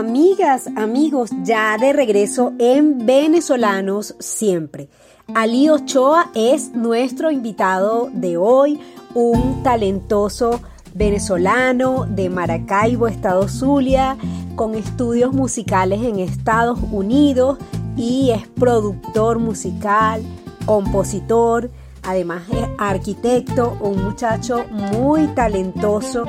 Amigas, 0.02 0.68
amigos, 0.78 1.30
ya 1.44 1.78
de 1.78 1.94
regreso 1.94 2.54
en 2.58 3.06
Venezolanos 3.06 4.16
Siempre. 4.18 4.90
Ali 5.36 5.70
Ochoa 5.70 6.32
es 6.34 6.72
nuestro 6.74 7.30
invitado 7.30 8.10
de 8.12 8.36
hoy, 8.36 8.80
un 9.14 9.62
talentoso 9.62 10.60
venezolano 10.96 12.08
de 12.10 12.32
Maracaibo, 12.32 13.08
Estado 13.08 13.48
Zulia, 13.48 14.18
con 14.56 14.74
estudios 14.74 15.34
musicales 15.34 16.02
en 16.02 16.18
Estados 16.18 16.80
Unidos 16.92 17.60
y 17.96 18.32
es 18.32 18.48
productor 18.48 19.38
musical, 19.38 20.24
compositor, 20.66 21.70
además 22.02 22.42
es 22.52 22.68
arquitecto, 22.80 23.78
un 23.80 24.04
muchacho 24.04 24.66
muy 24.68 25.28
talentoso 25.36 26.24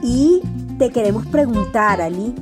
y 0.00 0.42
te 0.78 0.90
queremos 0.90 1.26
preguntar, 1.26 2.00
Ali, 2.00 2.32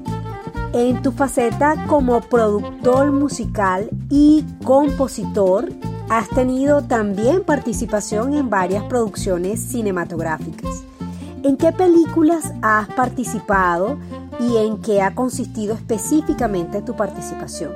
en 0.74 1.02
tu 1.02 1.12
faceta 1.12 1.87
como 1.87 2.20
productor 2.20 3.12
musical 3.12 3.88
y 4.10 4.44
compositor, 4.64 5.72
has 6.10 6.28
tenido 6.28 6.82
también 6.82 7.44
participación 7.44 8.34
en 8.34 8.50
varias 8.50 8.82
producciones 8.84 9.60
cinematográficas. 9.60 10.82
¿En 11.44 11.56
qué 11.56 11.70
películas 11.70 12.52
has 12.60 12.88
participado 12.88 13.98
y 14.40 14.56
en 14.56 14.78
qué 14.78 15.00
ha 15.00 15.14
consistido 15.14 15.74
específicamente 15.74 16.82
tu 16.82 16.96
participación? 16.96 17.72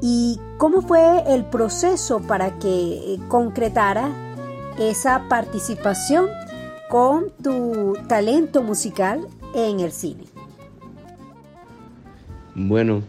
¿Y 0.00 0.38
cómo 0.58 0.80
fue 0.80 1.24
el 1.26 1.44
proceso 1.44 2.20
para 2.20 2.56
que 2.60 3.18
concretara 3.28 4.08
esa 4.78 5.26
participación 5.28 6.26
con 6.88 7.30
tu 7.42 7.94
talento 8.06 8.62
musical 8.62 9.26
en 9.54 9.80
el 9.80 9.90
cine? 9.90 10.31
Bueno, 12.54 13.00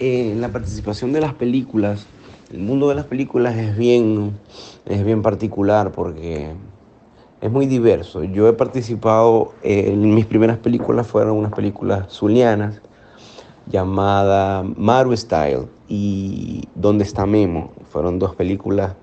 en 0.00 0.32
eh, 0.32 0.34
la 0.40 0.48
participación 0.48 1.12
de 1.12 1.20
las 1.20 1.32
películas, 1.32 2.04
el 2.52 2.58
mundo 2.58 2.88
de 2.88 2.96
las 2.96 3.04
películas 3.04 3.56
es 3.56 3.78
bien, 3.78 4.36
es 4.86 5.04
bien 5.04 5.22
particular 5.22 5.92
porque 5.92 6.52
es 7.40 7.48
muy 7.48 7.66
diverso. 7.66 8.24
Yo 8.24 8.48
he 8.48 8.54
participado, 8.54 9.52
en 9.62 10.16
mis 10.16 10.26
primeras 10.26 10.58
películas 10.58 11.06
fueron 11.06 11.36
unas 11.36 11.52
películas 11.52 12.12
zulianas 12.12 12.82
llamadas 13.70 14.66
Maru 14.76 15.16
Style 15.16 15.68
y 15.86 16.64
¿Dónde 16.74 17.04
está 17.04 17.24
Memo? 17.24 17.70
Fueron 17.90 18.18
dos 18.18 18.34
películas, 18.34 18.94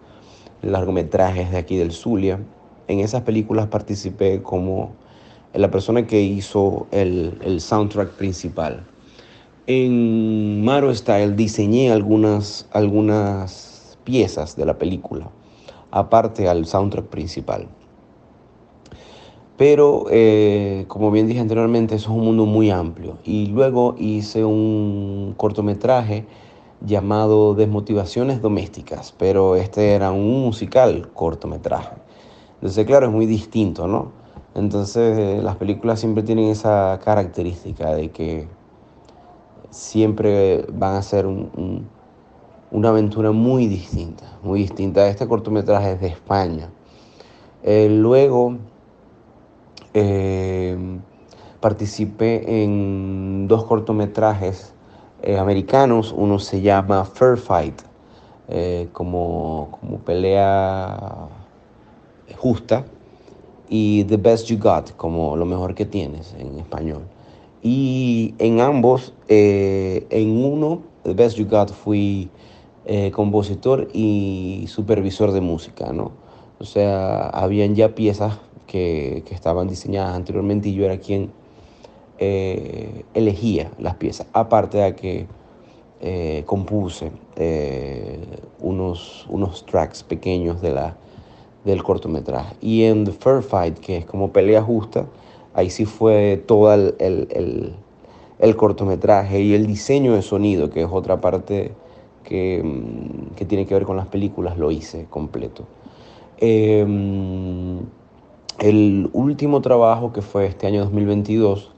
largometrajes 0.62 1.52
de 1.52 1.58
aquí 1.58 1.78
del 1.78 1.94
Zulia. 1.94 2.42
En 2.90 3.00
esas 3.00 3.22
películas 3.22 3.68
participé 3.68 4.42
como 4.42 4.94
la 5.54 5.72
persona 5.72 6.06
que 6.06 6.22
hizo 6.22 6.88
el, 6.92 7.38
el 7.46 7.62
soundtrack 7.62 8.10
principal. 8.18 8.86
En 9.68 10.64
Maro 10.64 10.94
Style 10.94 11.36
diseñé 11.36 11.92
algunas, 11.92 12.68
algunas 12.72 13.98
piezas 14.04 14.56
de 14.56 14.64
la 14.64 14.78
película, 14.78 15.32
aparte 15.90 16.48
al 16.48 16.68
soundtrack 16.68 17.08
principal. 17.08 17.68
Pero, 19.58 20.06
eh, 20.12 20.86
como 20.88 21.10
bien 21.10 21.26
dije 21.26 21.40
anteriormente, 21.40 21.96
eso 21.96 22.12
es 22.12 22.16
un 22.16 22.26
mundo 22.26 22.46
muy 22.46 22.70
amplio. 22.70 23.18
Y 23.24 23.48
luego 23.48 23.96
hice 23.98 24.46
un 24.46 25.34
cortometraje 25.36 26.28
llamado 26.82 27.56
Desmotivaciones 27.56 28.44
Domésticas, 28.44 29.16
pero 29.18 29.56
este 29.56 29.94
era 29.94 30.12
un 30.12 30.42
musical 30.42 31.10
cortometraje. 31.12 31.96
Entonces, 32.56 32.86
claro, 32.86 33.08
es 33.08 33.12
muy 33.12 33.26
distinto, 33.26 33.88
¿no? 33.88 34.12
Entonces, 34.54 35.44
las 35.44 35.56
películas 35.56 36.00
siempre 36.00 36.22
tienen 36.22 36.50
esa 36.50 37.00
característica 37.04 37.96
de 37.96 38.12
que 38.12 38.48
siempre 39.76 40.66
van 40.72 40.96
a 40.96 41.02
ser 41.02 41.26
una 41.28 42.90
aventura 42.90 43.32
muy 43.32 43.68
distinta, 43.68 44.24
muy 44.42 44.62
distinta. 44.62 45.06
Este 45.08 45.28
cortometraje 45.28 45.92
es 45.92 46.00
de 46.00 46.08
España. 46.08 46.70
Eh, 47.62 47.90
luego 47.90 48.56
eh, 49.94 50.78
participé 51.60 52.64
en 52.64 53.50
dos 53.50 53.66
cortometrajes 53.66 54.74
eh, 55.22 55.38
americanos. 55.38 56.14
Uno 56.16 56.40
se 56.40 56.62
llama 56.62 57.04
Fair 57.04 57.36
Fight, 57.38 57.82
como, 58.94 59.70
como 59.72 59.98
pelea 59.98 61.28
justa, 62.38 62.86
y 63.68 64.06
The 64.06 64.18
Best 64.18 64.48
You 64.48 64.58
Got, 64.58 64.96
como 64.96 65.36
lo 65.36 65.46
mejor 65.46 65.76
que 65.76 65.86
tienes 65.86 66.34
en 66.40 66.60
español. 66.60 67.15
Y 67.68 68.36
en 68.38 68.62
ambos, 68.62 69.12
eh, 69.28 70.06
en 70.12 70.46
uno, 70.46 70.84
The 71.02 71.16
Best 71.16 71.36
You 71.36 71.48
Got, 71.50 71.72
fui 71.72 72.30
eh, 72.86 73.10
compositor 73.10 73.88
y 73.92 74.66
supervisor 74.68 75.32
de 75.32 75.42
música, 75.42 75.92
¿no? 75.92 76.12
O 76.60 76.64
sea, 76.64 77.28
habían 77.30 77.74
ya 77.74 77.96
piezas 77.96 78.38
que, 78.68 79.24
que 79.26 79.34
estaban 79.34 79.68
diseñadas 79.68 80.16
anteriormente 80.16 80.70
y 80.70 80.76
yo 80.76 80.86
era 80.86 81.00
quien 81.00 81.32
eh, 82.20 83.04
elegía 83.16 83.72
las 83.80 83.96
piezas, 83.96 84.28
aparte 84.32 84.78
de 84.78 84.96
que 84.96 85.26
compuse 86.46 87.12
unos, 88.60 89.26
unos 89.28 89.66
tracks 89.66 90.04
pequeños 90.04 90.62
de 90.62 90.72
la, 90.72 90.98
del 91.64 91.82
cortometraje. 91.82 92.56
Y 92.62 92.84
en 92.84 93.06
The 93.06 93.12
Fair 93.12 93.42
Fight, 93.42 93.80
que 93.80 93.98
es 93.98 94.06
como 94.06 94.32
pelea 94.32 94.62
justa, 94.62 95.08
Ahí 95.56 95.70
sí 95.70 95.86
fue 95.86 96.44
todo 96.46 96.74
el, 96.74 97.76
cortometraje 98.58 99.40
y 99.40 99.54
el 99.54 99.66
diseño 99.66 100.14
de 100.14 100.22
sonido, 100.22 100.70
que 100.70 100.82
es 100.82 100.90
otra 100.92 101.22
parte 101.22 101.72
que, 102.26 102.62
mm, 102.62 103.46
tiene 103.48 103.66
que 103.66 103.74
ver 103.74 103.86
con 103.86 103.96
las 103.96 104.08
películas, 104.08 104.58
lo 104.58 104.70
hice 104.70 105.06
completo. 105.10 105.64
Em, 106.38 107.80
el 108.60 109.10
último 109.14 109.62
trabajo 109.62 110.12
que 110.12 110.22
fue 110.22 110.46
este 110.46 110.68
año 110.68 110.82
2022 110.82 111.72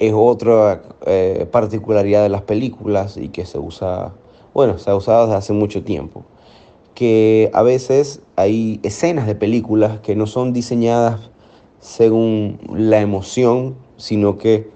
es 0.00 0.12
otra 0.16 0.82
eh, 1.06 1.46
particularidad 1.50 2.24
de 2.24 2.28
las 2.28 2.42
películas 2.42 3.16
y 3.16 3.28
que 3.28 3.46
se 3.46 3.58
usa, 3.60 4.12
bueno, 4.52 4.78
se 4.78 4.90
ha 4.90 4.96
usado 4.96 5.26
desde 5.26 5.36
hace 5.36 5.52
mucho 5.52 5.84
tiempo, 5.84 6.24
que 6.94 7.50
a 7.54 7.62
veces 7.62 8.20
hay 8.34 8.80
escenas 8.82 9.28
de 9.28 9.36
películas 9.36 10.00
que 10.00 10.16
no 10.16 10.26
son 10.26 10.52
diseñadas 10.52 11.31
según 11.82 12.60
la 12.72 13.00
emoción, 13.00 13.74
sino 13.96 14.38
que 14.38 14.70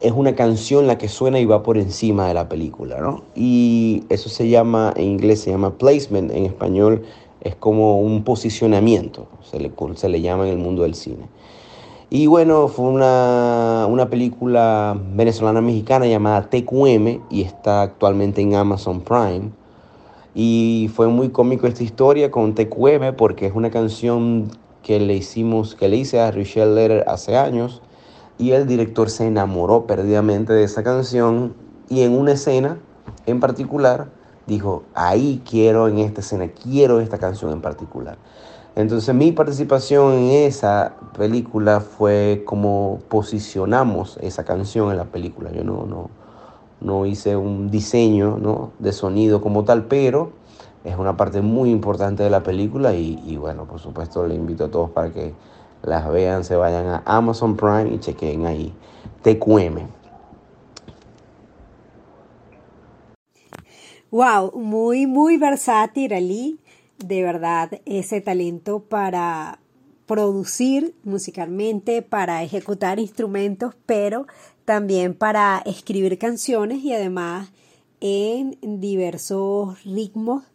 es 0.00 0.12
una 0.12 0.36
canción 0.36 0.86
la 0.86 0.96
que 0.96 1.08
suena 1.08 1.40
y 1.40 1.44
va 1.44 1.64
por 1.64 1.76
encima 1.76 2.28
de 2.28 2.34
la 2.34 2.48
película, 2.48 3.00
¿no? 3.00 3.24
Y 3.34 4.04
eso 4.08 4.28
se 4.28 4.48
llama, 4.48 4.94
en 4.96 5.04
inglés 5.04 5.40
se 5.40 5.50
llama 5.50 5.76
placement, 5.76 6.30
en 6.30 6.46
español 6.46 7.02
es 7.40 7.56
como 7.56 8.00
un 8.00 8.22
posicionamiento, 8.22 9.26
se 9.42 9.58
le, 9.58 9.72
se 9.96 10.08
le 10.08 10.20
llama 10.20 10.44
en 10.44 10.52
el 10.52 10.58
mundo 10.58 10.84
del 10.84 10.94
cine. 10.94 11.26
Y 12.10 12.28
bueno, 12.28 12.68
fue 12.68 12.86
una, 12.86 13.86
una 13.88 14.08
película 14.08 14.96
venezolana-mexicana 15.14 16.06
llamada 16.06 16.48
TQM 16.48 17.22
y 17.28 17.42
está 17.42 17.82
actualmente 17.82 18.40
en 18.40 18.54
Amazon 18.54 19.00
Prime. 19.00 19.50
Y 20.32 20.90
fue 20.94 21.08
muy 21.08 21.30
cómico 21.30 21.66
esta 21.66 21.82
historia 21.82 22.30
con 22.30 22.54
TQM 22.54 23.16
porque 23.16 23.46
es 23.46 23.52
una 23.54 23.70
canción 23.70 24.48
que 24.82 25.00
le 25.00 25.14
hicimos, 25.14 25.74
que 25.74 25.88
le 25.88 25.96
hice 25.96 26.20
a 26.20 26.30
Richelle 26.30 26.74
Letter 26.74 27.04
hace 27.08 27.36
años 27.36 27.82
y 28.38 28.52
el 28.52 28.66
director 28.66 29.10
se 29.10 29.26
enamoró 29.26 29.86
perdidamente 29.86 30.52
de 30.52 30.64
esa 30.64 30.82
canción 30.82 31.54
y 31.88 32.02
en 32.02 32.12
una 32.12 32.32
escena 32.32 32.78
en 33.26 33.40
particular 33.40 34.08
dijo, 34.46 34.84
ahí 34.94 35.42
quiero 35.48 35.88
en 35.88 35.98
esta 35.98 36.20
escena, 36.20 36.48
quiero 36.48 37.00
esta 37.00 37.18
canción 37.18 37.52
en 37.52 37.60
particular. 37.60 38.18
Entonces 38.76 39.14
mi 39.14 39.32
participación 39.32 40.12
en 40.14 40.30
esa 40.46 40.94
película 41.16 41.80
fue 41.80 42.42
como 42.46 43.00
posicionamos 43.08 44.18
esa 44.22 44.44
canción 44.44 44.90
en 44.90 44.96
la 44.96 45.04
película. 45.04 45.50
Yo 45.52 45.64
no, 45.64 45.84
no, 45.86 46.10
no 46.80 47.04
hice 47.04 47.36
un 47.36 47.70
diseño 47.70 48.38
¿no? 48.40 48.72
de 48.78 48.92
sonido 48.92 49.40
como 49.40 49.64
tal, 49.64 49.84
pero 49.84 50.32
es 50.84 50.96
una 50.96 51.16
parte 51.16 51.40
muy 51.42 51.70
importante 51.70 52.22
de 52.22 52.30
la 52.30 52.42
película 52.42 52.94
y, 52.94 53.22
y 53.26 53.36
bueno, 53.36 53.66
por 53.66 53.80
supuesto 53.80 54.26
le 54.26 54.34
invito 54.34 54.64
a 54.64 54.70
todos 54.70 54.90
para 54.90 55.10
que 55.10 55.34
las 55.82 56.10
vean, 56.10 56.44
se 56.44 56.56
vayan 56.56 56.86
a 56.86 57.02
Amazon 57.04 57.56
Prime 57.56 57.94
y 57.94 57.98
chequen 57.98 58.46
ahí 58.46 58.72
TQM. 59.22 60.00
Wow, 64.10 64.58
muy, 64.58 65.06
muy 65.06 65.36
versátil, 65.36 66.12
Ali. 66.12 66.58
De 66.98 67.22
verdad, 67.22 67.80
ese 67.86 68.20
talento 68.20 68.80
para 68.80 69.60
producir 70.06 70.96
musicalmente, 71.04 72.02
para 72.02 72.42
ejecutar 72.42 72.98
instrumentos, 72.98 73.76
pero 73.86 74.26
también 74.64 75.14
para 75.14 75.62
escribir 75.64 76.18
canciones 76.18 76.82
y 76.82 76.92
además 76.92 77.52
en 78.00 78.58
diversos 78.80 79.84
ritmos. 79.84 80.49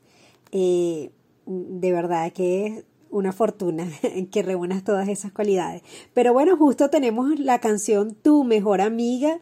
Eh, 0.58 1.12
de 1.46 1.92
verdad 1.92 2.32
que 2.32 2.66
es 2.66 2.86
una 3.10 3.34
fortuna 3.34 3.90
que 4.32 4.42
reúnas 4.42 4.86
todas 4.86 5.10
esas 5.10 5.34
cualidades. 5.34 5.82
Pero 6.14 6.32
bueno, 6.32 6.56
justo 6.56 6.90
tenemos 6.90 7.38
la 7.40 7.60
canción 7.60 8.16
Tu 8.16 8.46
mejor 8.46 8.80
amiga 8.80 9.40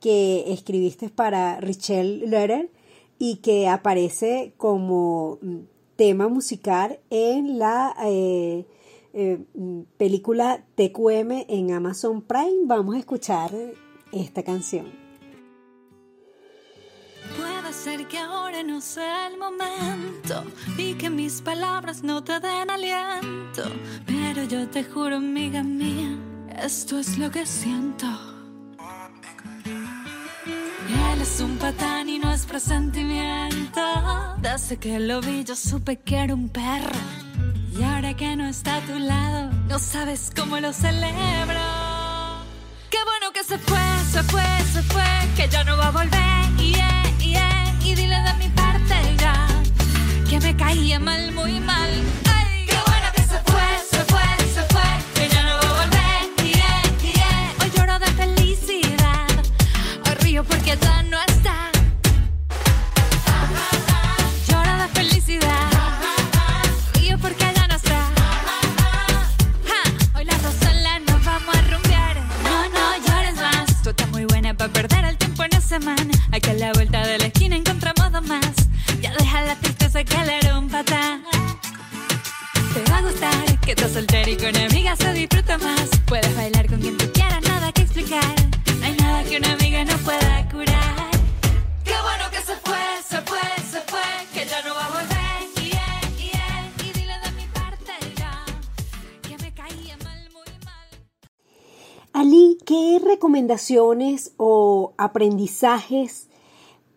que 0.00 0.52
escribiste 0.52 1.10
para 1.10 1.60
Richelle 1.60 2.26
Letter 2.26 2.70
y 3.18 3.36
que 3.36 3.68
aparece 3.68 4.54
como 4.56 5.38
tema 5.96 6.28
musical 6.28 6.98
en 7.10 7.58
la 7.58 7.94
eh, 8.06 8.64
eh, 9.12 9.44
película 9.98 10.64
TQM 10.76 11.44
en 11.48 11.72
Amazon 11.72 12.22
Prime. 12.22 12.62
Vamos 12.64 12.94
a 12.96 12.98
escuchar 12.98 13.50
esta 14.12 14.42
canción. 14.42 15.03
Ser 17.82 18.06
que 18.08 18.18
ahora 18.18 18.62
no 18.62 18.80
sea 18.80 19.26
el 19.26 19.36
momento 19.36 20.44
y 20.78 20.94
que 20.94 21.10
mis 21.10 21.42
palabras 21.42 22.02
no 22.02 22.22
te 22.24 22.40
den 22.40 22.70
aliento, 22.70 23.64
pero 24.06 24.44
yo 24.44 24.66
te 24.70 24.84
juro, 24.84 25.16
amiga 25.16 25.62
mía, 25.62 26.16
esto 26.62 26.98
es 26.98 27.18
lo 27.18 27.30
que 27.30 27.44
siento. 27.44 28.06
Él 31.12 31.20
es 31.20 31.40
un 31.40 31.58
patán 31.58 32.08
y 32.08 32.18
no 32.18 32.32
es 32.32 32.46
presentimiento. 32.46 33.82
Desde 34.40 34.78
que 34.78 34.98
lo 35.00 35.20
vi 35.20 35.44
yo 35.44 35.54
supe 35.54 35.98
que 35.98 36.16
era 36.16 36.32
un 36.32 36.48
perro. 36.48 37.00
Y 37.76 37.82
ahora 37.82 38.14
que 38.14 38.34
no 38.36 38.46
está 38.46 38.76
a 38.76 38.80
tu 38.80 38.98
lado, 38.98 39.50
no 39.68 39.78
sabes 39.78 40.30
cómo 40.34 40.58
lo 40.58 40.72
celebro. 40.72 41.60
Qué 42.88 42.98
bueno 43.04 43.32
que 43.34 43.44
se 43.44 43.58
fue, 43.58 43.78
se 44.10 44.22
fue, 44.22 44.46
se 44.72 44.82
fue, 44.84 45.04
que 45.36 45.48
ya 45.48 45.64
no 45.64 45.76
va 45.76 45.88
a 45.88 45.90
volver. 45.90 46.34
Yeah, 46.56 47.13
Y 47.82 47.94
dile 47.94 48.16
de 48.22 48.34
mi 48.38 48.48
parte 48.48 48.94
ya, 49.18 49.46
que 50.28 50.40
me 50.40 50.56
caía 50.56 50.98
mal, 50.98 51.32
muy 51.32 51.60
mal. 51.60 51.90
Ay, 52.26 52.66
qué 52.66 52.76
bueno 52.86 53.08
que 53.14 53.22
se 53.22 53.38
fue, 53.50 53.66
se 53.90 54.00
fue, 54.10 54.22
se 54.54 54.62
fue, 54.72 54.82
que 55.14 55.28
ya 55.28 55.42
no 55.42 55.54
va 55.58 55.68
a 55.68 55.84
volver. 55.84 56.20
Yeah, 56.44 56.82
yeah. 57.02 57.52
Hoy 57.60 57.70
lloro 57.76 57.98
de 57.98 58.06
felicidad, 58.22 59.26
hoy 60.06 60.14
río 60.22 60.44
porque 60.44 60.76
ya 60.80 61.02
no 61.02 61.18
está. 61.28 61.70
Lloro 64.48 64.72
de 64.82 64.88
felicidad, 64.88 65.63
recomendaciones 103.44 104.32
o 104.38 104.92
aprendizajes 104.96 106.28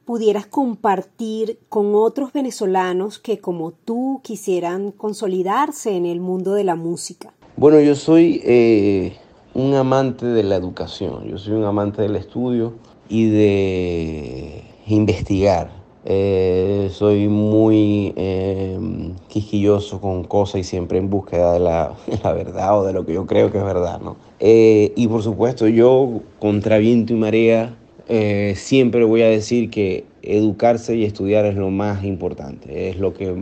pudieras 0.05 0.47
compartir 0.47 1.59
con 1.67 1.93
otros 1.93 2.31
venezolanos 2.31 3.19
que 3.19 3.39
como 3.39 3.71
tú 3.71 4.21
quisieran 4.23 4.91
consolidarse 4.91 5.95
en 5.95 6.05
el 6.05 6.21
mundo 6.21 6.53
de 6.53 6.63
la 6.63 6.75
música? 6.75 7.33
Bueno, 7.57 7.81
yo 7.81 7.95
soy 7.95 8.41
eh, 8.45 9.17
un 9.53 9.73
amante 9.73 10.25
de 10.25 10.43
la 10.43 10.55
educación, 10.55 11.27
yo 11.27 11.37
soy 11.37 11.53
un 11.53 11.65
amante 11.65 12.01
del 12.01 12.15
estudio 12.15 12.75
y 13.09 13.29
de 13.29 14.63
investigar. 14.87 15.71
Eh, 16.05 16.89
soy 16.93 17.27
muy 17.27 18.13
eh, 18.15 18.79
quisquilloso 19.27 19.99
con 19.99 20.23
cosas 20.23 20.61
y 20.61 20.63
siempre 20.63 20.99
en 20.99 21.09
búsqueda 21.09 21.51
de 21.51 21.59
la, 21.59 21.93
de 22.07 22.17
la 22.23 22.31
verdad 22.31 22.79
o 22.79 22.85
de 22.85 22.93
lo 22.93 23.05
que 23.05 23.13
yo 23.13 23.25
creo 23.25 23.51
que 23.51 23.57
es 23.57 23.65
verdad, 23.65 23.99
¿no? 23.99 24.15
Eh, 24.39 24.93
y 24.95 25.07
por 25.07 25.23
supuesto, 25.23 25.67
yo, 25.67 26.21
contra 26.39 26.77
viento 26.77 27.13
y 27.13 27.15
marea, 27.15 27.75
eh, 28.09 28.53
siempre 28.55 29.03
voy 29.03 29.21
a 29.21 29.27
decir 29.27 29.69
que 29.69 30.05
educarse 30.21 30.95
y 30.95 31.03
estudiar 31.03 31.45
es 31.45 31.55
lo 31.55 31.69
más 31.71 32.05
importante, 32.05 32.89
es 32.89 32.99
lo 32.99 33.13
que 33.13 33.35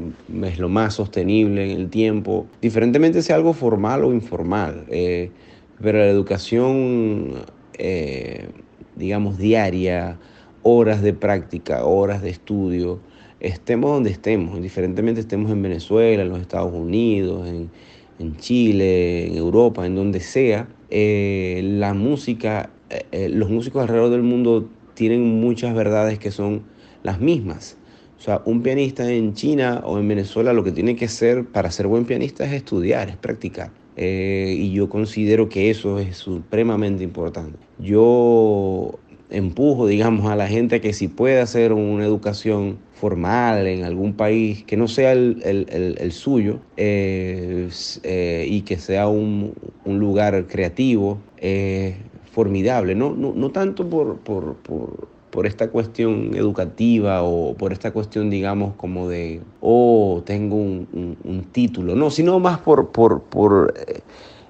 es 0.43 0.59
lo 0.59 0.69
más 0.69 0.95
sostenible 0.95 1.71
en 1.71 1.79
el 1.79 1.89
tiempo, 1.89 2.47
diferentemente 2.61 3.21
sea 3.21 3.35
algo 3.35 3.53
formal 3.53 4.03
o 4.03 4.11
informal, 4.11 4.85
eh, 4.89 5.29
pero 5.81 5.99
la 5.99 6.07
educación, 6.07 7.33
eh, 7.77 8.47
digamos, 8.95 9.37
diaria, 9.37 10.17
horas 10.63 11.03
de 11.03 11.13
práctica, 11.13 11.85
horas 11.85 12.23
de 12.23 12.31
estudio, 12.31 12.99
estemos 13.39 13.91
donde 13.91 14.09
estemos, 14.09 14.55
indiferentemente 14.55 15.21
estemos 15.21 15.51
en 15.51 15.61
Venezuela, 15.61 16.23
en 16.23 16.29
los 16.29 16.41
Estados 16.41 16.73
Unidos, 16.73 17.47
en, 17.47 17.69
en 18.17 18.37
Chile, 18.37 19.27
en 19.27 19.37
Europa, 19.37 19.85
en 19.85 19.95
donde 19.95 20.19
sea, 20.21 20.67
eh, 20.89 21.61
la 21.63 21.93
música, 21.93 22.69
eh, 22.89 23.05
eh, 23.11 23.29
los 23.29 23.49
músicos 23.49 23.81
alrededor 23.81 24.11
del 24.11 24.23
mundo 24.23 24.69
tienen 24.93 25.23
muchas 25.39 25.73
verdades 25.73 26.19
que 26.19 26.31
son 26.31 26.63
las 27.03 27.19
mismas. 27.19 27.77
O 28.17 28.21
sea, 28.21 28.41
un 28.45 28.61
pianista 28.61 29.11
en 29.11 29.33
China 29.33 29.81
o 29.85 29.99
en 29.99 30.07
Venezuela 30.07 30.53
lo 30.53 30.63
que 30.63 30.71
tiene 30.71 30.95
que 30.95 31.05
hacer 31.05 31.45
para 31.45 31.69
ser 31.71 31.87
buen 31.87 32.05
pianista 32.05 32.45
es 32.45 32.53
estudiar, 32.53 33.09
es 33.09 33.17
practicar. 33.17 33.71
Y 33.97 34.71
yo 34.71 34.89
considero 34.89 35.47
que 35.47 35.69
eso 35.69 35.99
es 35.99 36.17
supremamente 36.17 37.03
importante. 37.03 37.57
Yo 37.79 38.99
empujo, 39.29 39.87
digamos, 39.87 40.29
a 40.29 40.35
la 40.35 40.47
gente 40.47 40.75
a 40.75 40.81
que 40.81 40.91
si 40.91 41.07
puede 41.07 41.39
hacer 41.39 41.71
una 41.71 42.03
educación 42.03 42.77
formal 43.05 43.67
en 43.67 43.83
algún 43.83 44.13
país 44.13 44.63
que 44.65 44.77
no 44.77 44.87
sea 44.87 45.11
el, 45.11 45.41
el- 45.45 45.95
el- 45.99 46.11
suyo 46.11 46.53
eh, 46.75 47.69
eh, 48.03 48.47
y 48.49 48.61
que 48.61 48.77
sea 48.77 49.07
un, 49.07 49.53
un 49.83 49.99
lugar 49.99 50.47
creativo, 50.47 51.17
eh, 51.37 51.95
formidable, 52.31 52.95
no, 52.95 53.13
no, 53.13 53.33
no 53.35 53.49
tanto 53.51 53.87
por, 53.89 54.17
por, 54.21 54.55
por, 54.57 55.07
por 55.29 55.45
esta 55.45 55.69
cuestión 55.69 56.31
educativa 56.35 57.21
o 57.23 57.53
por 57.55 57.71
esta 57.73 57.91
cuestión, 57.91 58.29
digamos, 58.31 58.73
como 58.75 59.07
de, 59.07 59.41
oh, 59.61 60.23
tengo 60.25 60.55
un, 60.55 60.87
un- 61.23 61.43
título, 61.51 61.95
no, 61.95 62.09
sino 62.09 62.39
más 62.39 62.57
por, 62.59 62.91
por, 62.91 63.21
por 63.29 63.73
eh, 63.87 64.01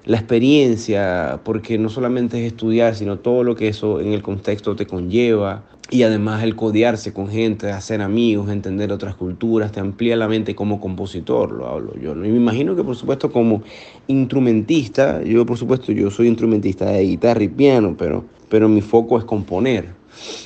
la 0.04 0.16
experiencia, 0.18 1.40
porque 1.44 1.78
no 1.78 1.88
solamente 1.88 2.38
es 2.44 2.52
estudiar, 2.52 2.94
sino 2.94 3.18
todo 3.18 3.42
lo 3.44 3.54
que 3.56 3.68
eso 3.68 4.00
en 4.00 4.12
el 4.12 4.22
contexto 4.22 4.74
te 4.76 4.86
conlleva. 4.86 5.64
Y 5.88 6.02
además 6.02 6.42
el 6.42 6.56
codearse 6.56 7.12
con 7.12 7.28
gente, 7.28 7.70
hacer 7.70 8.02
amigos, 8.02 8.50
entender 8.50 8.90
otras 8.90 9.14
culturas, 9.14 9.70
te 9.70 9.78
amplía 9.78 10.16
la 10.16 10.26
mente 10.26 10.56
como 10.56 10.80
compositor, 10.80 11.52
lo 11.52 11.68
hablo 11.68 11.94
yo. 11.96 12.12
Y 12.12 12.16
me 12.30 12.36
imagino 12.36 12.74
que 12.74 12.82
por 12.82 12.96
supuesto 12.96 13.30
como 13.30 13.62
instrumentista, 14.08 15.22
yo 15.22 15.46
por 15.46 15.56
supuesto 15.58 15.92
yo 15.92 16.10
soy 16.10 16.26
instrumentista 16.28 16.86
de 16.90 17.02
guitarra 17.04 17.42
y 17.44 17.48
piano, 17.48 17.96
pero, 17.96 18.28
pero 18.48 18.68
mi 18.68 18.80
foco 18.80 19.16
es 19.18 19.24
componer. 19.24 19.96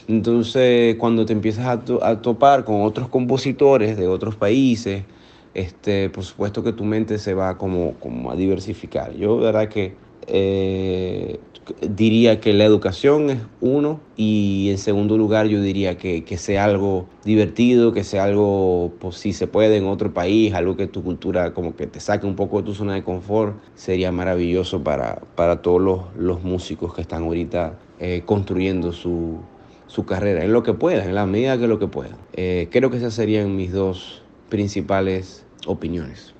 Entonces 0.06 0.96
cuando 0.96 1.24
te 1.26 1.32
empiezas 1.32 1.66
a, 1.66 1.84
to- 1.84 2.04
a 2.04 2.20
topar 2.20 2.64
con 2.64 2.82
otros 2.82 3.08
compositores 3.08 3.96
de 3.96 4.08
otros 4.08 4.36
países, 4.36 5.06
este, 5.54 6.10
por 6.10 6.24
supuesto 6.24 6.62
que 6.62 6.72
tu 6.72 6.84
mente 6.84 7.18
se 7.18 7.34
va 7.34 7.56
como, 7.58 7.98
como 7.98 8.30
a 8.30 8.36
diversificar. 8.36 9.14
Yo, 9.14 9.38
verdad 9.38 9.68
que 9.68 9.98
eh, 10.26 11.38
diría 11.82 12.40
que 12.40 12.52
la 12.52 12.64
educación 12.64 13.30
es 13.30 13.38
uno 13.60 14.00
y 14.16 14.68
en 14.70 14.78
segundo 14.78 15.16
lugar 15.16 15.46
yo 15.46 15.60
diría 15.60 15.96
que, 15.96 16.24
que 16.24 16.36
sea 16.36 16.64
algo 16.64 17.06
divertido, 17.24 17.92
que 17.92 18.04
sea 18.04 18.24
algo, 18.24 18.92
pues 18.98 19.16
si 19.16 19.32
se 19.32 19.46
puede 19.46 19.76
en 19.76 19.86
otro 19.86 20.12
país, 20.12 20.54
algo 20.54 20.76
que 20.76 20.86
tu 20.86 21.02
cultura 21.02 21.54
como 21.54 21.76
que 21.76 21.86
te 21.86 22.00
saque 22.00 22.26
un 22.26 22.36
poco 22.36 22.58
de 22.58 22.64
tu 22.64 22.74
zona 22.74 22.94
de 22.94 23.02
confort, 23.02 23.56
sería 23.74 24.12
maravilloso 24.12 24.82
para, 24.82 25.20
para 25.36 25.62
todos 25.62 25.80
los, 25.80 26.00
los 26.16 26.42
músicos 26.42 26.94
que 26.94 27.02
están 27.02 27.24
ahorita 27.24 27.78
eh, 27.98 28.22
construyendo 28.24 28.92
su, 28.92 29.38
su 29.86 30.04
carrera, 30.04 30.44
en 30.44 30.52
lo 30.52 30.62
que 30.62 30.72
puedan, 30.72 31.08
en 31.08 31.14
la 31.14 31.26
medida 31.26 31.58
que 31.58 31.66
lo 31.66 31.78
que 31.78 31.88
puedan. 31.88 32.16
Eh, 32.32 32.68
creo 32.70 32.90
que 32.90 32.96
esas 32.96 33.14
serían 33.14 33.56
mis 33.56 33.72
dos 33.72 34.22
principales 34.48 35.44
opiniones. 35.66 36.34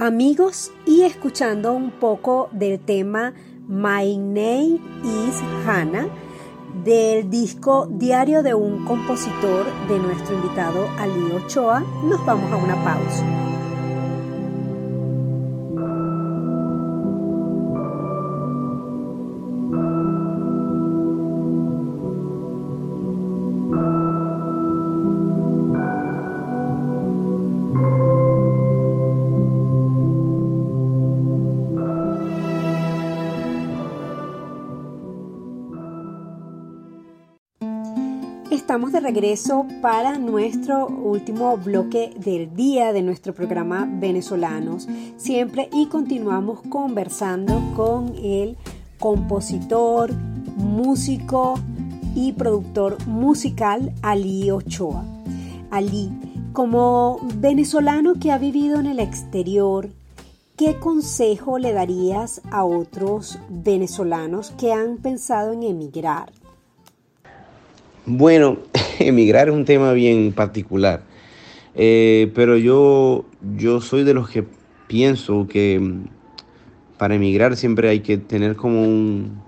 Amigos, 0.00 0.72
y 0.86 1.02
escuchando 1.02 1.74
un 1.74 1.90
poco 1.90 2.48
del 2.52 2.80
tema 2.80 3.34
My 3.68 4.16
Name 4.16 4.80
is 5.04 5.42
Hannah 5.66 6.08
del 6.82 7.28
disco 7.28 7.86
Diario 7.86 8.42
de 8.42 8.54
un 8.54 8.86
compositor 8.86 9.66
de 9.90 9.98
nuestro 9.98 10.36
invitado 10.36 10.88
Ali 10.98 11.32
Ochoa, 11.32 11.80
nos 12.02 12.24
vamos 12.24 12.50
a 12.50 12.56
una 12.56 12.82
pausa. 12.82 13.49
Regreso 39.12 39.66
para 39.82 40.18
nuestro 40.18 40.86
último 40.86 41.56
bloque 41.56 42.14
del 42.16 42.54
día 42.54 42.92
de 42.92 43.02
nuestro 43.02 43.34
programa 43.34 43.88
Venezolanos, 43.90 44.86
siempre 45.16 45.68
y 45.72 45.86
continuamos 45.86 46.60
conversando 46.68 47.60
con 47.74 48.14
el 48.22 48.56
compositor, 49.00 50.14
músico 50.54 51.58
y 52.14 52.34
productor 52.34 53.04
musical 53.08 53.92
Ali 54.00 54.48
Ochoa. 54.52 55.04
Ali, 55.72 56.12
como 56.52 57.18
venezolano 57.34 58.14
que 58.14 58.30
ha 58.30 58.38
vivido 58.38 58.78
en 58.78 58.86
el 58.86 59.00
exterior, 59.00 59.90
¿qué 60.56 60.78
consejo 60.78 61.58
le 61.58 61.72
darías 61.72 62.42
a 62.52 62.64
otros 62.64 63.40
venezolanos 63.48 64.52
que 64.52 64.72
han 64.72 64.98
pensado 64.98 65.52
en 65.52 65.64
emigrar? 65.64 66.30
Bueno, 68.12 68.56
emigrar 68.98 69.50
es 69.50 69.54
un 69.54 69.64
tema 69.64 69.92
bien 69.92 70.32
particular, 70.32 71.02
eh, 71.76 72.32
pero 72.34 72.56
yo, 72.56 73.24
yo 73.56 73.80
soy 73.80 74.02
de 74.02 74.14
los 74.14 74.28
que 74.28 74.44
pienso 74.88 75.46
que 75.46 75.78
mm, 75.78 76.08
para 76.98 77.14
emigrar 77.14 77.54
siempre 77.54 77.88
hay 77.88 78.00
que 78.00 78.18
tener 78.18 78.56
como 78.56 78.82
un, 78.82 79.40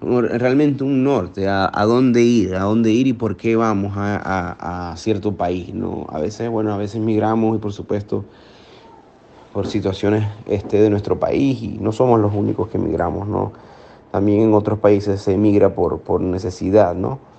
realmente 0.00 0.84
un 0.84 1.02
norte, 1.02 1.48
a, 1.48 1.72
dónde 1.86 2.22
ir, 2.22 2.54
a 2.54 2.60
dónde 2.60 2.92
ir 2.92 3.08
y 3.08 3.14
por 3.14 3.36
qué 3.36 3.56
vamos 3.56 3.94
a, 3.96 4.94
cierto 4.96 5.34
país, 5.34 5.74
¿no? 5.74 6.06
A 6.08 6.20
veces, 6.20 6.48
bueno, 6.48 6.72
a 6.72 6.76
veces 6.76 7.00
migramos 7.00 7.56
y 7.56 7.58
por 7.58 7.72
supuesto 7.72 8.24
por 9.52 9.66
situaciones 9.66 10.24
este, 10.46 10.80
de 10.80 10.88
nuestro 10.88 11.18
país 11.18 11.60
y 11.60 11.78
no 11.80 11.90
somos 11.90 12.20
los 12.20 12.32
únicos 12.32 12.68
que 12.68 12.78
emigramos, 12.78 13.26
¿no? 13.26 13.52
También 14.12 14.42
en 14.42 14.54
otros 14.54 14.78
países 14.78 15.20
se 15.20 15.32
emigra 15.32 15.74
por, 15.74 15.98
por 16.02 16.20
necesidad, 16.20 16.94
¿no? 16.94 17.29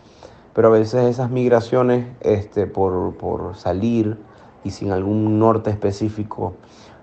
Pero 0.54 0.68
a 0.68 0.72
veces 0.72 1.06
esas 1.06 1.30
migraciones 1.30 2.06
este, 2.22 2.68
por, 2.68 3.56
salir 3.56 4.18
y 4.64 4.72
sin 4.72 4.92
algún 4.92 5.40
norte 5.40 5.70
específico 5.70 6.54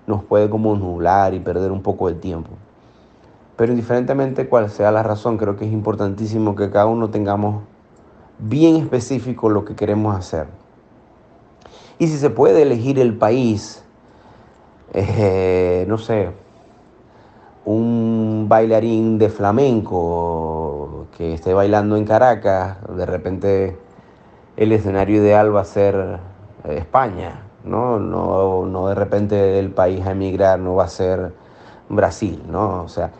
nos 0.07 0.23
puede 0.23 0.49
como 0.49 0.75
nublar 0.75 1.33
y 1.33 1.39
perder 1.39 1.71
un 1.71 1.81
poco 1.81 2.07
de 2.07 2.15
tiempo. 2.15 2.51
Pero 3.55 3.71
indiferentemente 3.71 4.47
cuál 4.47 4.69
sea 4.69 4.91
la 4.91 5.03
razón, 5.03 5.37
creo 5.37 5.55
que 5.55 5.65
es 5.65 5.73
importantísimo 5.73 6.55
que 6.55 6.69
cada 6.69 6.85
uno 6.85 7.09
tengamos 7.09 7.63
bien 8.37 8.77
específico 8.77 9.49
lo 9.49 9.65
que 9.65 9.75
queremos 9.75 10.15
hacer. 10.15 10.47
Y 11.97 12.07
si 12.07 12.17
se 12.17 12.29
puede 12.29 12.61
elegir 12.61 12.97
el 12.97 13.17
país, 13.17 13.83
eh, 14.93 15.85
no 15.87 15.97
sé, 15.97 16.31
un 17.65 18.45
bailarín 18.47 19.19
de 19.19 19.29
flamenco 19.29 20.68
que 21.17 21.33
esté 21.33 21.53
bailando 21.53 21.97
en 21.97 22.05
Caracas, 22.05 22.77
de 22.95 23.05
repente 23.05 23.77
el 24.57 24.71
escenario 24.71 25.17
ideal 25.17 25.55
va 25.55 25.61
a 25.61 25.65
ser 25.65 26.19
eh, 26.65 26.77
España, 26.77 27.41
¿no? 27.63 27.99
No, 27.99 28.65
no 28.65 28.87
de 28.89 28.95
repente 28.95 29.59
el 29.59 29.71
país 29.71 30.05
a 30.05 30.11
emigrar 30.11 30.59
no 30.59 30.75
va 30.75 30.85
a 30.85 30.89
ser 30.89 31.33
Brasil, 31.89 32.43
¿no? 32.49 32.83
O 32.83 32.87
sea, 32.87 33.11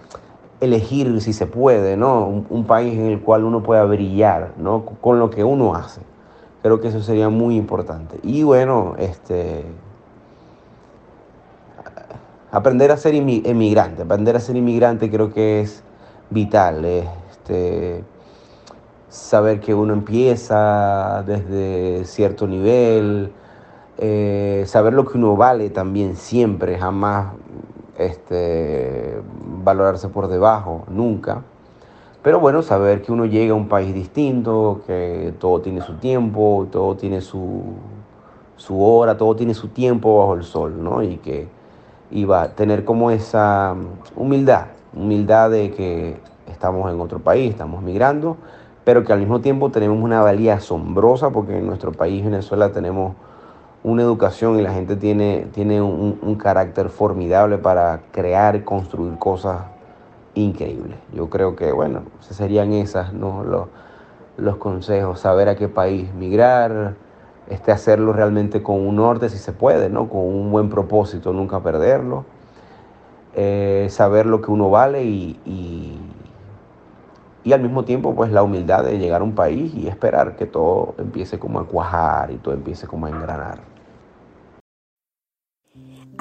elegir 0.61 1.21
si 1.21 1.33
se 1.33 1.45
puede, 1.45 1.97
¿no? 1.97 2.25
Un, 2.27 2.65
país 2.65 2.97
en 2.97 3.05
el 3.05 3.21
cual 3.21 3.43
uno 3.43 3.63
pueda 3.63 3.83
brillar, 3.85 4.53
¿no? 4.57 4.85
Con 4.85 5.19
lo 5.19 5.29
que 5.29 5.43
uno 5.43 5.75
hace. 5.75 6.01
Creo 6.61 6.81
que 6.81 6.89
eso 6.89 7.01
sería 7.01 7.29
muy 7.29 7.55
importante. 7.55 8.19
Y 8.21 8.43
bueno, 8.43 8.95
este, 8.97 9.65
aprender 12.51 12.91
a 12.91 12.97
ser 12.97 13.15
emigrante, 13.15 14.01
aprender 14.01 14.35
a 14.35 14.39
ser 14.39 14.55
inmigrante 14.57 15.09
creo 15.09 15.31
que 15.31 15.61
es 15.61 15.83
vital. 16.29 16.85
Este, 17.49 18.03
saber 19.09 19.59
que 19.59 19.73
uno 19.73 19.93
empieza 19.93 21.23
desde 21.25 22.05
cierto 22.05 22.45
nivel, 22.45 23.31
eh, 23.97 24.63
saber 24.67 24.93
lo 24.93 25.05
que 25.05 25.17
uno 25.17 25.35
vale 25.35 25.71
también 25.71 26.15
siempre, 26.15 26.77
jamás 26.77 27.33
este, 27.97 29.19
valorarse 29.63 30.09
por 30.09 30.27
debajo, 30.27 30.83
nunca. 30.89 31.41
Pero 32.21 32.39
bueno, 32.39 32.61
saber 32.61 33.01
que 33.01 33.11
uno 33.11 33.25
llega 33.25 33.53
a 33.53 33.55
un 33.55 33.67
país 33.67 33.95
distinto, 33.95 34.81
que 34.85 35.33
todo 35.39 35.61
tiene 35.61 35.81
su 35.81 35.95
tiempo, 35.95 36.67
todo 36.71 36.95
tiene 36.95 37.21
su, 37.21 37.63
su 38.57 38.83
hora, 38.83 39.17
todo 39.17 39.35
tiene 39.35 39.55
su 39.55 39.69
tiempo 39.69 40.19
bajo 40.19 40.35
el 40.35 40.43
sol, 40.43 40.83
¿no? 40.83 41.01
Y 41.01 41.17
que 41.17 41.47
iba 42.11 42.43
a 42.43 42.49
tener 42.49 42.85
como 42.85 43.09
esa 43.09 43.75
humildad, 44.15 44.67
humildad 44.93 45.49
de 45.49 45.71
que 45.71 46.29
estamos 46.51 46.91
en 46.91 46.99
otro 46.99 47.19
país, 47.19 47.51
estamos 47.51 47.81
migrando, 47.81 48.37
pero 48.83 49.03
que 49.03 49.13
al 49.13 49.19
mismo 49.19 49.41
tiempo 49.41 49.69
tenemos 49.71 50.01
una 50.01 50.21
valía 50.21 50.55
asombrosa 50.55 51.29
porque 51.29 51.57
en 51.57 51.67
nuestro 51.67 51.91
país, 51.91 52.23
Venezuela, 52.23 52.71
tenemos 52.71 53.13
una 53.83 54.01
educación 54.01 54.59
y 54.59 54.61
la 54.61 54.73
gente 54.73 54.95
tiene, 54.95 55.47
tiene 55.53 55.81
un, 55.81 56.35
carácter 56.35 56.89
formidable 56.89 57.57
para 57.57 58.01
crear 58.11 58.55
y 58.55 58.61
construir 58.61 59.17
cosas 59.17 59.61
increíbles. 60.33 60.97
Yo 61.13 61.29
creo 61.29 61.55
que, 61.55 61.71
bueno, 61.71 62.03
serían 62.19 62.73
esas 62.73 63.13
¿no? 63.13 63.43
los, 63.43 63.67
los 64.37 64.57
consejos, 64.57 65.19
saber 65.19 65.49
a 65.49 65.55
qué 65.55 65.67
país 65.69 66.13
migrar, 66.13 66.95
este, 67.49 67.71
hacerlo 67.71 68.13
realmente 68.13 68.61
con 68.61 68.85
un 68.85 68.97
norte 68.97 69.29
si 69.29 69.37
se 69.37 69.53
puede, 69.53 69.89
¿no? 69.89 70.09
con 70.09 70.21
un 70.21 70.51
buen 70.51 70.69
propósito, 70.69 71.33
nunca 71.33 71.61
perderlo, 71.61 72.25
eh, 73.33 73.87
saber 73.89 74.25
lo 74.25 74.41
que 74.41 74.51
uno 74.51 74.69
vale 74.69 75.03
y, 75.03 75.39
y 75.45 75.99
al 77.45 77.61
mismo 77.61 77.85
tiempo 77.85 78.13
pues 78.15 78.31
la 78.31 78.43
humildad 78.43 78.83
de 78.83 78.99
llegar 78.99 79.21
a 79.21 79.23
un 79.23 79.33
país 79.33 79.73
y 79.73 79.87
esperar 79.87 80.35
que 80.35 80.45
todo 80.45 80.95
empiece 80.97 81.39
como 81.39 81.59
a 81.59 81.67
cuajar 81.67 82.31
y 82.31 82.37
todo 82.37 82.53
empiece 82.53 82.85
como 82.87 83.05
a 83.05 83.09
engranar. 83.09 83.69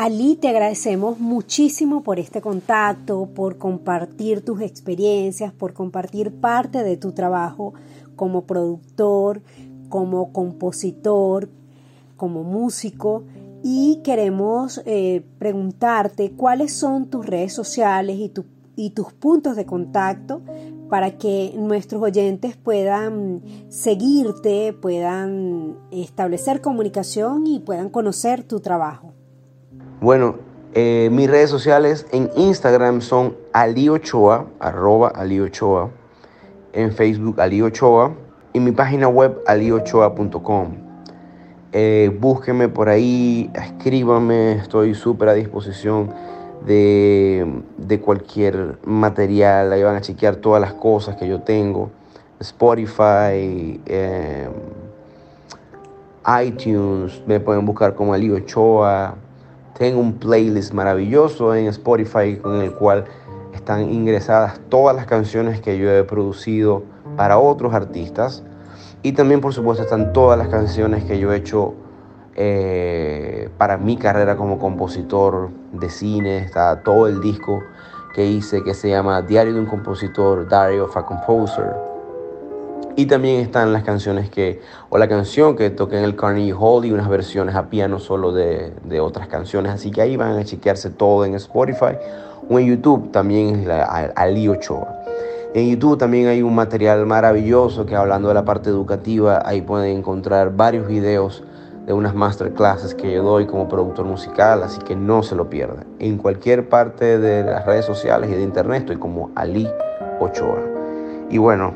Ali, 0.00 0.36
te 0.36 0.48
agradecemos 0.48 1.18
muchísimo 1.18 2.04
por 2.04 2.20
este 2.20 2.40
contacto, 2.40 3.26
por 3.34 3.58
compartir 3.58 4.44
tus 4.44 4.60
experiencias, 4.60 5.52
por 5.52 5.72
compartir 5.72 6.30
parte 6.30 6.84
de 6.84 6.96
tu 6.96 7.10
trabajo 7.10 7.74
como 8.14 8.42
productor, 8.42 9.42
como 9.88 10.32
compositor, 10.32 11.48
como 12.16 12.44
músico. 12.44 13.24
Y 13.64 14.00
queremos 14.04 14.80
eh, 14.86 15.24
preguntarte 15.40 16.30
cuáles 16.30 16.72
son 16.72 17.10
tus 17.10 17.26
redes 17.26 17.52
sociales 17.52 18.18
y, 18.18 18.32
y 18.76 18.90
tus 18.90 19.12
puntos 19.12 19.56
de 19.56 19.66
contacto 19.66 20.42
para 20.88 21.18
que 21.18 21.52
nuestros 21.56 22.02
oyentes 22.02 22.56
puedan 22.56 23.42
seguirte, 23.68 24.72
puedan 24.72 25.76
establecer 25.90 26.60
comunicación 26.60 27.46
y 27.46 27.60
puedan 27.60 27.90
conocer 27.90 28.42
tu 28.42 28.60
trabajo. 28.60 29.12
Bueno, 30.00 30.36
eh, 30.74 31.08
mis 31.10 31.30
redes 31.30 31.50
sociales 31.50 32.06
en 32.12 32.30
Instagram 32.36 33.00
son 33.00 33.36
aliochoa, 33.52 34.46
arroba 34.60 35.08
aliochoa, 35.08 35.90
en 36.72 36.92
Facebook 36.92 37.40
aliochoa 37.40 38.14
y 38.52 38.60
mi 38.60 38.72
página 38.72 39.08
web 39.08 39.38
aliochoa.com. 39.46 40.88
Eh, 41.72 42.16
búsquenme 42.18 42.68
por 42.68 42.88
ahí, 42.88 43.50
escríbanme, 43.54 44.52
estoy 44.52 44.94
súper 44.94 45.28
a 45.28 45.34
disposición 45.34 46.10
de, 46.66 48.00
cualquier 48.04 48.78
material, 48.84 49.72
ahí 49.72 49.82
van 49.82 49.96
a 49.96 50.00
chequear 50.00 50.36
todas 50.36 50.60
las 50.60 50.74
cosas 50.74 51.16
que 51.16 51.28
yo 51.28 51.40
tengo, 51.40 51.90
Spotify, 52.40 53.80
em, 53.86 54.52
iTunes, 56.44 57.22
me 57.26 57.40
pueden 57.40 57.64
buscar 57.64 57.94
como 57.94 58.14
Ali 58.14 58.30
Ochoa, 58.30 59.14
tengo 59.78 60.00
un 60.00 60.14
playlist 60.14 60.72
maravilloso 60.72 61.54
en 61.54 61.66
Spotify 61.68 62.36
con 62.36 62.60
el 62.60 62.72
cual 62.72 63.04
están 63.54 63.92
ingresadas 63.92 64.60
todas 64.68 64.94
las 64.94 65.06
canciones 65.06 65.60
que 65.60 65.78
yo 65.78 65.90
he 65.90 66.04
producido 66.04 66.82
para 67.16 67.38
otros 67.38 67.72
artistas. 67.74 68.42
Y 69.02 69.12
también 69.12 69.40
por 69.40 69.54
supuesto 69.54 69.84
están 69.84 70.12
todas 70.12 70.36
las 70.36 70.48
canciones 70.48 71.04
que 71.04 71.18
yo 71.18 71.32
he 71.32 71.36
hecho 71.36 71.74
eh, 72.40 73.48
para 73.58 73.78
mi 73.78 73.96
carrera 73.96 74.36
como 74.36 74.60
compositor 74.60 75.50
de 75.72 75.90
cine. 75.90 76.38
Está 76.38 76.84
todo 76.84 77.08
el 77.08 77.20
disco 77.20 77.64
que 78.14 78.26
hice 78.26 78.62
que 78.62 78.74
se 78.74 78.90
llama 78.90 79.22
Diario 79.22 79.54
de 79.54 79.58
un 79.58 79.66
compositor, 79.66 80.48
Diary 80.48 80.78
of 80.78 80.96
a 80.96 81.04
Composer. 81.04 81.74
Y 82.94 83.06
también 83.06 83.40
están 83.40 83.72
las 83.72 83.82
canciones 83.82 84.30
que, 84.30 84.60
o 84.88 84.98
la 84.98 85.08
canción 85.08 85.56
que 85.56 85.70
toqué 85.70 85.98
en 85.98 86.04
el 86.04 86.14
Carnegie 86.14 86.54
Hall 86.56 86.84
y 86.84 86.92
unas 86.92 87.08
versiones 87.08 87.56
a 87.56 87.68
piano 87.70 87.98
solo 87.98 88.30
de, 88.32 88.72
de 88.84 89.00
otras 89.00 89.26
canciones. 89.26 89.72
Así 89.72 89.90
que 89.90 90.00
ahí 90.00 90.16
van 90.16 90.38
a 90.38 90.44
chequearse 90.44 90.90
todo 90.90 91.24
en 91.24 91.34
Spotify 91.34 91.96
o 92.48 92.56
en 92.60 92.66
YouTube 92.66 93.10
también 93.10 93.68
Ali 94.14 94.46
Ochoa. 94.46 94.94
En 95.54 95.68
YouTube 95.68 95.98
también 95.98 96.28
hay 96.28 96.42
un 96.42 96.54
material 96.54 97.04
maravilloso 97.04 97.84
que 97.84 97.96
hablando 97.96 98.28
de 98.28 98.34
la 98.34 98.44
parte 98.44 98.70
educativa, 98.70 99.42
ahí 99.44 99.60
pueden 99.60 99.96
encontrar 99.96 100.54
varios 100.54 100.86
videos 100.86 101.42
de 101.88 101.94
unas 101.94 102.14
masterclasses 102.14 102.94
que 102.94 103.10
yo 103.10 103.22
doy 103.22 103.46
como 103.46 103.66
productor 103.66 104.04
musical, 104.04 104.62
así 104.62 104.78
que 104.82 104.94
no 104.94 105.22
se 105.22 105.34
lo 105.34 105.48
pierdan. 105.48 105.86
En 105.98 106.18
cualquier 106.18 106.68
parte 106.68 107.18
de 107.18 107.42
las 107.42 107.64
redes 107.64 107.86
sociales 107.86 108.30
y 108.30 108.34
de 108.34 108.42
internet 108.42 108.82
estoy 108.82 108.96
como 108.98 109.30
Ali 109.34 109.66
Ochoa. 110.20 110.60
Y 111.30 111.38
bueno, 111.38 111.72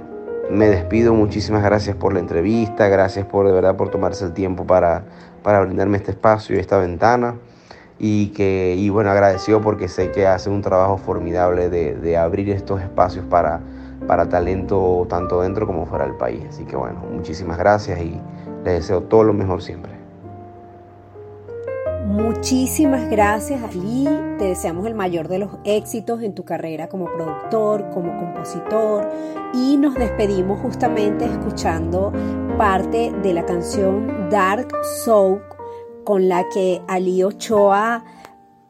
me 0.50 0.68
despido, 0.68 1.14
muchísimas 1.14 1.62
gracias 1.62 1.96
por 1.96 2.12
la 2.12 2.20
entrevista, 2.20 2.88
gracias 2.88 3.24
por 3.24 3.46
de 3.46 3.54
verdad 3.54 3.74
por 3.74 3.88
tomarse 3.88 4.26
el 4.26 4.34
tiempo 4.34 4.66
para, 4.66 5.04
para 5.42 5.62
brindarme 5.62 5.96
este 5.96 6.10
espacio 6.10 6.56
y 6.56 6.58
esta 6.58 6.76
ventana. 6.76 7.36
Y, 7.98 8.32
que, 8.32 8.74
y 8.76 8.90
bueno, 8.90 9.10
agradecido 9.10 9.62
porque 9.62 9.88
sé 9.88 10.10
que 10.10 10.26
hace 10.26 10.50
un 10.50 10.60
trabajo 10.60 10.98
formidable 10.98 11.70
de, 11.70 11.94
de 11.94 12.18
abrir 12.18 12.50
estos 12.50 12.82
espacios 12.82 13.24
para, 13.30 13.60
para 14.06 14.28
talento 14.28 15.06
tanto 15.08 15.40
dentro 15.40 15.66
como 15.66 15.86
fuera 15.86 16.04
del 16.04 16.16
país. 16.16 16.44
Así 16.50 16.64
que 16.64 16.76
bueno, 16.76 17.00
muchísimas 17.10 17.56
gracias 17.56 17.98
y 17.98 18.20
les 18.62 18.74
deseo 18.74 19.04
todo 19.04 19.24
lo 19.24 19.32
mejor 19.32 19.62
siempre. 19.62 20.01
Muchísimas 22.12 23.08
gracias 23.08 23.62
Ali, 23.62 24.04
te 24.36 24.44
deseamos 24.44 24.86
el 24.86 24.94
mayor 24.94 25.28
de 25.28 25.38
los 25.38 25.52
éxitos 25.64 26.20
en 26.20 26.34
tu 26.34 26.44
carrera 26.44 26.90
como 26.90 27.06
productor, 27.06 27.88
como 27.88 28.14
compositor 28.18 29.08
y 29.54 29.78
nos 29.78 29.94
despedimos 29.94 30.60
justamente 30.60 31.24
escuchando 31.24 32.12
parte 32.58 33.12
de 33.22 33.32
la 33.32 33.46
canción 33.46 34.28
Dark 34.28 34.68
Soul 35.06 35.40
con 36.04 36.28
la 36.28 36.46
que 36.50 36.82
Ali 36.86 37.24
Ochoa 37.24 38.04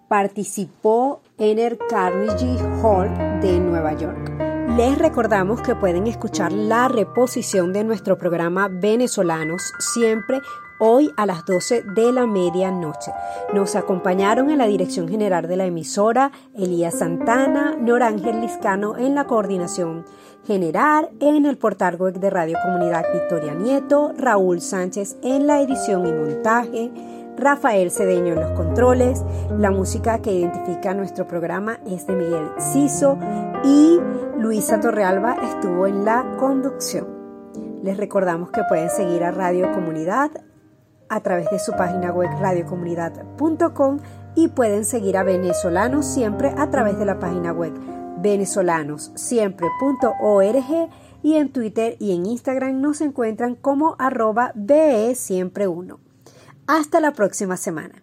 participó 0.07 1.21
en 1.37 1.59
el 1.59 1.79
Carnegie 1.91 2.63
Hall 2.81 3.11
de 3.41 3.59
Nueva 3.59 3.95
York. 3.95 4.31
Les 4.77 4.97
recordamos 4.97 5.63
que 5.63 5.75
pueden 5.75 6.07
escuchar 6.07 6.53
la 6.53 6.87
reposición 6.87 7.73
de 7.73 7.83
nuestro 7.83 8.17
programa 8.17 8.69
Venezolanos 8.69 9.73
siempre 9.81 10.41
hoy 10.85 11.13
a 11.17 11.27
las 11.27 11.47
12 11.47 11.85
de 11.95 12.13
la 12.13 12.27
medianoche. 12.27 13.13
Nos 13.55 13.77
acompañaron 13.77 14.51
en 14.51 14.59
la 14.59 14.67
dirección 14.67 15.09
general 15.09 15.47
de 15.47 15.57
la 15.57 15.65
emisora 15.65 16.33
Elías 16.57 16.99
Santana, 16.99 17.77
Norángel 17.81 18.41
Liscano 18.41 18.97
en 18.97 19.15
la 19.15 19.29
coordinación 19.29 20.05
general, 20.45 21.11
en 21.21 21.47
el 21.47 21.57
portal 21.57 21.95
web 21.95 22.19
de 22.19 22.31
Radio 22.31 22.59
Comunidad 22.65 23.05
Victoria 23.13 23.55
Nieto, 23.55 24.13
Raúl 24.19 24.61
Sánchez 24.61 25.19
en 25.23 25.47
la 25.47 25.61
edición 25.61 26.05
y 26.05 26.13
montaje, 26.13 26.91
Rafael 27.37 27.93
Cedeño 27.93 28.33
en 28.33 28.41
los 28.41 28.51
controles, 28.51 29.23
la 29.57 29.71
música 29.71 30.21
que 30.21 30.33
identifica 30.33 30.95
nuestro 30.95 31.29
programa 31.29 31.79
es 31.87 32.09
de 32.09 32.15
Miguel 32.15 32.49
Ciso 32.59 33.19
y 33.63 34.01
Luisa 34.37 34.81
Torrealba 34.81 35.37
estuvo 35.45 35.87
en 35.87 36.05
la 36.05 36.27
conducción. 36.41 37.07
Les 37.85 37.97
recordamos 37.97 38.51
que 38.51 38.63
pueden 38.69 38.91
seguir 38.91 39.23
a 39.23 39.31
Radio 39.31 39.71
Comunidad 39.71 40.33
a 41.13 41.21
través 41.21 41.49
de 41.51 41.59
su 41.59 41.73
página 41.73 42.11
web 42.11 42.31
radiocomunidad.com 42.41 43.99
y 44.35 44.49
pueden 44.49 44.87
seguir 44.87 45.19
a 45.19 45.23
Venezolanos 45.23 46.07
siempre 46.07 46.55
a 46.57 46.71
través 46.71 46.99
de 46.99 47.05
la 47.05 47.19
página 47.19 47.53
web 47.53 47.75
venezolanossiempre.org 48.19 50.89
y 51.23 51.35
en 51.35 51.53
Twitter 51.53 51.97
y 51.99 52.15
en 52.15 52.25
Instagram 52.27 52.81
nos 52.81 53.03
encuentran 53.03 53.55
como 53.55 53.95
arroba 53.99 54.53
BE 54.55 55.15
siempre 55.15 55.69
uno. 55.69 56.01
Hasta 56.67 57.01
la 57.01 57.13
próxima 57.13 57.57
semana. 57.57 58.03